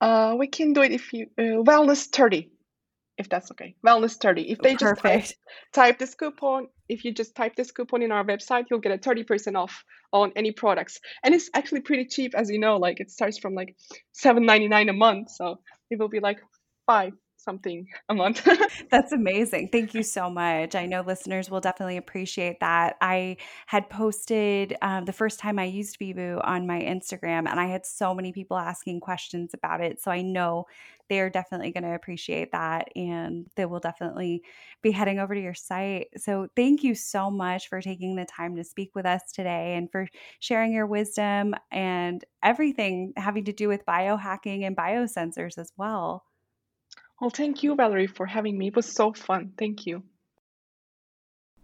Uh, 0.00 0.36
we 0.38 0.46
can 0.46 0.72
do 0.72 0.82
it 0.82 0.92
if 0.92 1.12
you, 1.12 1.26
uh, 1.38 1.62
wellness 1.64 2.06
30, 2.06 2.50
if 3.16 3.28
that's 3.28 3.50
okay. 3.52 3.74
Wellness 3.86 4.16
30. 4.16 4.50
If 4.50 4.58
they 4.58 4.74
just 4.74 5.00
type 5.00 5.26
type 5.72 5.98
this 5.98 6.14
coupon. 6.14 6.68
If 6.88 7.04
you 7.04 7.12
just 7.12 7.34
type 7.34 7.56
this 7.56 7.70
coupon 7.70 8.02
in 8.02 8.12
our 8.12 8.24
website, 8.24 8.66
you'll 8.70 8.80
get 8.80 8.92
a 8.92 8.98
30% 8.98 9.56
off 9.56 9.84
on 10.12 10.32
any 10.36 10.52
products. 10.52 11.00
And 11.22 11.34
it's 11.34 11.50
actually 11.54 11.80
pretty 11.80 12.06
cheap, 12.06 12.34
as 12.34 12.50
you 12.50 12.58
know, 12.58 12.76
like 12.76 13.00
it 13.00 13.10
starts 13.10 13.38
from 13.38 13.54
like 13.54 13.76
$7.99 14.22 14.90
a 14.90 14.92
month. 14.92 15.30
So 15.30 15.60
it 15.90 15.98
will 15.98 16.08
be 16.08 16.20
like 16.20 16.38
five 16.86 17.12
something 17.44 17.86
a 18.08 18.14
month. 18.14 18.48
That's 18.90 19.12
amazing. 19.12 19.68
Thank 19.70 19.94
you 19.94 20.02
so 20.02 20.30
much. 20.30 20.74
I 20.74 20.86
know 20.86 21.02
listeners 21.02 21.50
will 21.50 21.60
definitely 21.60 21.96
appreciate 21.96 22.60
that. 22.60 22.96
I 23.00 23.36
had 23.66 23.88
posted 23.90 24.76
um, 24.82 25.04
the 25.04 25.12
first 25.12 25.38
time 25.38 25.58
I 25.58 25.64
used 25.64 25.98
Vivoo 25.98 26.40
on 26.42 26.66
my 26.66 26.80
Instagram, 26.80 27.48
and 27.48 27.60
I 27.60 27.66
had 27.66 27.86
so 27.86 28.14
many 28.14 28.32
people 28.32 28.56
asking 28.56 29.00
questions 29.00 29.52
about 29.54 29.80
it. 29.80 30.00
So 30.00 30.10
I 30.10 30.22
know 30.22 30.66
they 31.08 31.20
are 31.20 31.30
definitely 31.30 31.70
going 31.70 31.84
to 31.84 31.94
appreciate 31.94 32.52
that, 32.52 32.88
and 32.96 33.46
they 33.56 33.66
will 33.66 33.80
definitely 33.80 34.42
be 34.82 34.90
heading 34.90 35.18
over 35.18 35.34
to 35.34 35.40
your 35.40 35.54
site. 35.54 36.08
So 36.16 36.48
thank 36.56 36.82
you 36.82 36.94
so 36.94 37.30
much 37.30 37.68
for 37.68 37.80
taking 37.80 38.16
the 38.16 38.24
time 38.24 38.56
to 38.56 38.64
speak 38.64 38.92
with 38.94 39.04
us 39.06 39.20
today 39.32 39.76
and 39.76 39.90
for 39.90 40.08
sharing 40.40 40.72
your 40.72 40.86
wisdom 40.86 41.54
and 41.70 42.24
everything 42.42 43.12
having 43.16 43.44
to 43.44 43.52
do 43.52 43.68
with 43.68 43.84
biohacking 43.86 44.66
and 44.66 44.76
biosensors 44.76 45.58
as 45.58 45.72
well. 45.76 46.24
Well, 47.20 47.30
thank 47.30 47.62
you, 47.62 47.74
Valerie, 47.74 48.06
for 48.06 48.26
having 48.26 48.58
me. 48.58 48.68
It 48.68 48.76
was 48.76 48.90
so 48.90 49.12
fun. 49.12 49.52
Thank 49.56 49.86
you. 49.86 50.02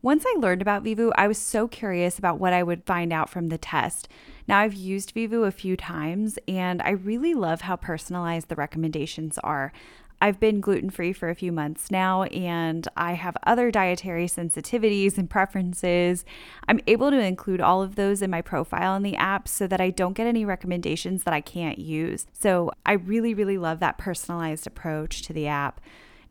Once 0.02 0.24
I 0.26 0.34
learned 0.38 0.62
about 0.62 0.82
Vivoo, 0.82 1.10
I 1.16 1.28
was 1.28 1.36
so 1.36 1.68
curious 1.68 2.18
about 2.18 2.38
what 2.38 2.54
I 2.54 2.62
would 2.62 2.86
find 2.86 3.12
out 3.12 3.28
from 3.28 3.48
the 3.48 3.58
test. 3.58 4.08
Now, 4.48 4.60
I've 4.60 4.72
used 4.72 5.10
Vivoo 5.10 5.42
a 5.42 5.50
few 5.50 5.76
times, 5.76 6.38
and 6.48 6.80
I 6.80 6.90
really 6.90 7.34
love 7.34 7.60
how 7.62 7.76
personalized 7.76 8.48
the 8.48 8.54
recommendations 8.56 9.36
are. 9.44 9.72
I've 10.20 10.38
been 10.38 10.60
gluten 10.60 10.90
free 10.90 11.12
for 11.12 11.30
a 11.30 11.34
few 11.34 11.50
months 11.50 11.90
now, 11.90 12.24
and 12.24 12.86
I 12.96 13.14
have 13.14 13.36
other 13.46 13.70
dietary 13.70 14.26
sensitivities 14.26 15.16
and 15.16 15.30
preferences. 15.30 16.24
I'm 16.68 16.80
able 16.86 17.10
to 17.10 17.18
include 17.18 17.60
all 17.60 17.82
of 17.82 17.96
those 17.96 18.20
in 18.20 18.30
my 18.30 18.42
profile 18.42 18.94
in 18.96 19.02
the 19.02 19.16
app 19.16 19.48
so 19.48 19.66
that 19.66 19.80
I 19.80 19.90
don't 19.90 20.12
get 20.12 20.26
any 20.26 20.44
recommendations 20.44 21.24
that 21.24 21.32
I 21.32 21.40
can't 21.40 21.78
use. 21.78 22.26
So, 22.32 22.70
I 22.84 22.92
really, 22.92 23.32
really 23.32 23.58
love 23.58 23.80
that 23.80 23.98
personalized 23.98 24.66
approach 24.66 25.22
to 25.22 25.32
the 25.32 25.46
app. 25.46 25.80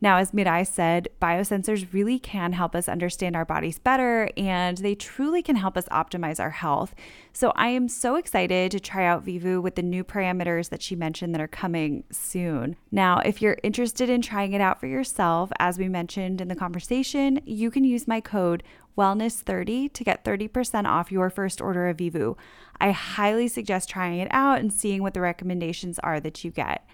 Now, 0.02 0.16
as 0.16 0.32
Miray 0.32 0.66
said, 0.66 1.08
biosensors 1.20 1.92
really 1.92 2.18
can 2.18 2.54
help 2.54 2.74
us 2.74 2.88
understand 2.88 3.36
our 3.36 3.44
bodies 3.44 3.78
better 3.78 4.30
and 4.36 4.78
they 4.78 4.94
truly 4.94 5.42
can 5.42 5.56
help 5.56 5.76
us 5.76 5.84
optimize 5.90 6.40
our 6.40 6.50
health. 6.50 6.94
So, 7.34 7.52
I 7.54 7.68
am 7.68 7.88
so 7.88 8.16
excited 8.16 8.70
to 8.70 8.80
try 8.80 9.04
out 9.04 9.24
Vivoo 9.24 9.60
with 9.60 9.74
the 9.74 9.82
new 9.82 10.02
parameters 10.02 10.70
that 10.70 10.80
she 10.80 10.96
mentioned 10.96 11.34
that 11.34 11.40
are 11.40 11.48
coming 11.48 12.04
soon. 12.10 12.76
Now, 12.90 13.18
if 13.18 13.42
you're 13.42 13.58
interested 13.62 14.08
in 14.08 14.22
trying 14.22 14.54
it 14.54 14.60
out 14.62 14.80
for 14.80 14.86
yourself, 14.86 15.52
as 15.58 15.78
we 15.78 15.88
mentioned 15.88 16.40
in 16.40 16.48
the 16.48 16.56
conversation, 16.56 17.40
you 17.44 17.70
can 17.70 17.84
use 17.84 18.08
my 18.08 18.20
code 18.20 18.62
wellness30 18.96 19.92
to 19.92 20.04
get 20.04 20.24
30% 20.24 20.86
off 20.86 21.12
your 21.12 21.30
first 21.30 21.60
order 21.60 21.88
of 21.88 21.98
Vivoo. 21.98 22.36
I 22.80 22.90
highly 22.92 23.48
suggest 23.48 23.88
trying 23.88 24.18
it 24.20 24.28
out 24.30 24.60
and 24.60 24.72
seeing 24.72 25.02
what 25.02 25.14
the 25.14 25.20
recommendations 25.20 25.98
are 26.00 26.20
that 26.20 26.42
you 26.42 26.50
get. 26.50 26.86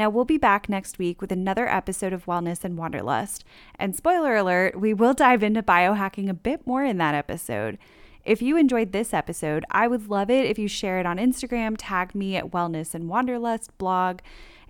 Now, 0.00 0.08
we'll 0.08 0.24
be 0.24 0.38
back 0.38 0.70
next 0.70 0.98
week 0.98 1.20
with 1.20 1.30
another 1.30 1.68
episode 1.68 2.14
of 2.14 2.24
Wellness 2.24 2.64
and 2.64 2.78
Wanderlust. 2.78 3.44
And 3.78 3.94
spoiler 3.94 4.34
alert, 4.34 4.80
we 4.80 4.94
will 4.94 5.12
dive 5.12 5.42
into 5.42 5.62
biohacking 5.62 6.30
a 6.30 6.32
bit 6.32 6.66
more 6.66 6.82
in 6.82 6.96
that 6.96 7.14
episode. 7.14 7.76
If 8.24 8.40
you 8.40 8.56
enjoyed 8.56 8.92
this 8.92 9.12
episode, 9.12 9.62
I 9.70 9.88
would 9.88 10.08
love 10.08 10.30
it 10.30 10.46
if 10.46 10.58
you 10.58 10.68
share 10.68 11.00
it 11.00 11.04
on 11.04 11.18
Instagram, 11.18 11.74
tag 11.76 12.14
me 12.14 12.34
at 12.34 12.50
Wellness 12.50 12.94
and 12.94 13.10
Wanderlust 13.10 13.76
blog, 13.76 14.20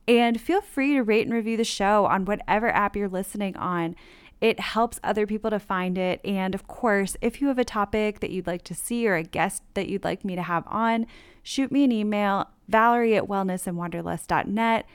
and 0.09 0.41
feel 0.41 0.61
free 0.61 0.95
to 0.95 1.03
rate 1.05 1.29
and 1.29 1.35
review 1.35 1.57
the 1.57 1.63
show 1.63 2.07
on 2.07 2.25
whatever 2.25 2.69
app 2.71 2.97
you're 2.97 3.07
listening 3.07 3.57
on. 3.57 3.95
It 4.41 4.59
helps 4.59 4.99
other 5.05 5.29
people 5.29 5.51
to 5.51 5.61
find 5.61 5.97
it. 5.97 6.21
And 6.25 6.57
of 6.57 6.67
course, 6.67 7.17
if 7.21 7.41
you 7.41 7.47
have 7.47 7.59
a 7.61 7.65
topic 7.65 8.19
that 8.19 8.31
you'd 8.31 8.49
like 8.49 8.65
to 8.65 8.75
see 8.75 9.07
or 9.07 9.15
a 9.15 9.23
guest 9.23 9.63
that 9.75 9.89
you'd 9.89 10.03
like 10.03 10.25
me 10.25 10.35
to 10.35 10.43
have 10.43 10.65
on, 10.67 11.07
shoot 11.45 11.71
me 11.71 11.85
an 11.85 11.93
email, 11.93 12.49
valerie 12.67 13.15
at 13.15 13.29
wellnessandwanderlust.net. 13.29 14.87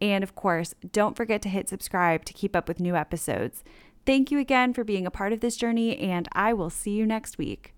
And 0.00 0.22
of 0.22 0.34
course, 0.34 0.74
don't 0.92 1.16
forget 1.16 1.42
to 1.42 1.48
hit 1.48 1.68
subscribe 1.68 2.24
to 2.26 2.32
keep 2.32 2.54
up 2.54 2.68
with 2.68 2.80
new 2.80 2.94
episodes. 2.94 3.64
Thank 4.06 4.30
you 4.30 4.38
again 4.38 4.72
for 4.72 4.84
being 4.84 5.06
a 5.06 5.10
part 5.10 5.32
of 5.32 5.40
this 5.40 5.56
journey, 5.56 5.98
and 5.98 6.28
I 6.32 6.52
will 6.52 6.70
see 6.70 6.92
you 6.92 7.06
next 7.06 7.36
week. 7.36 7.74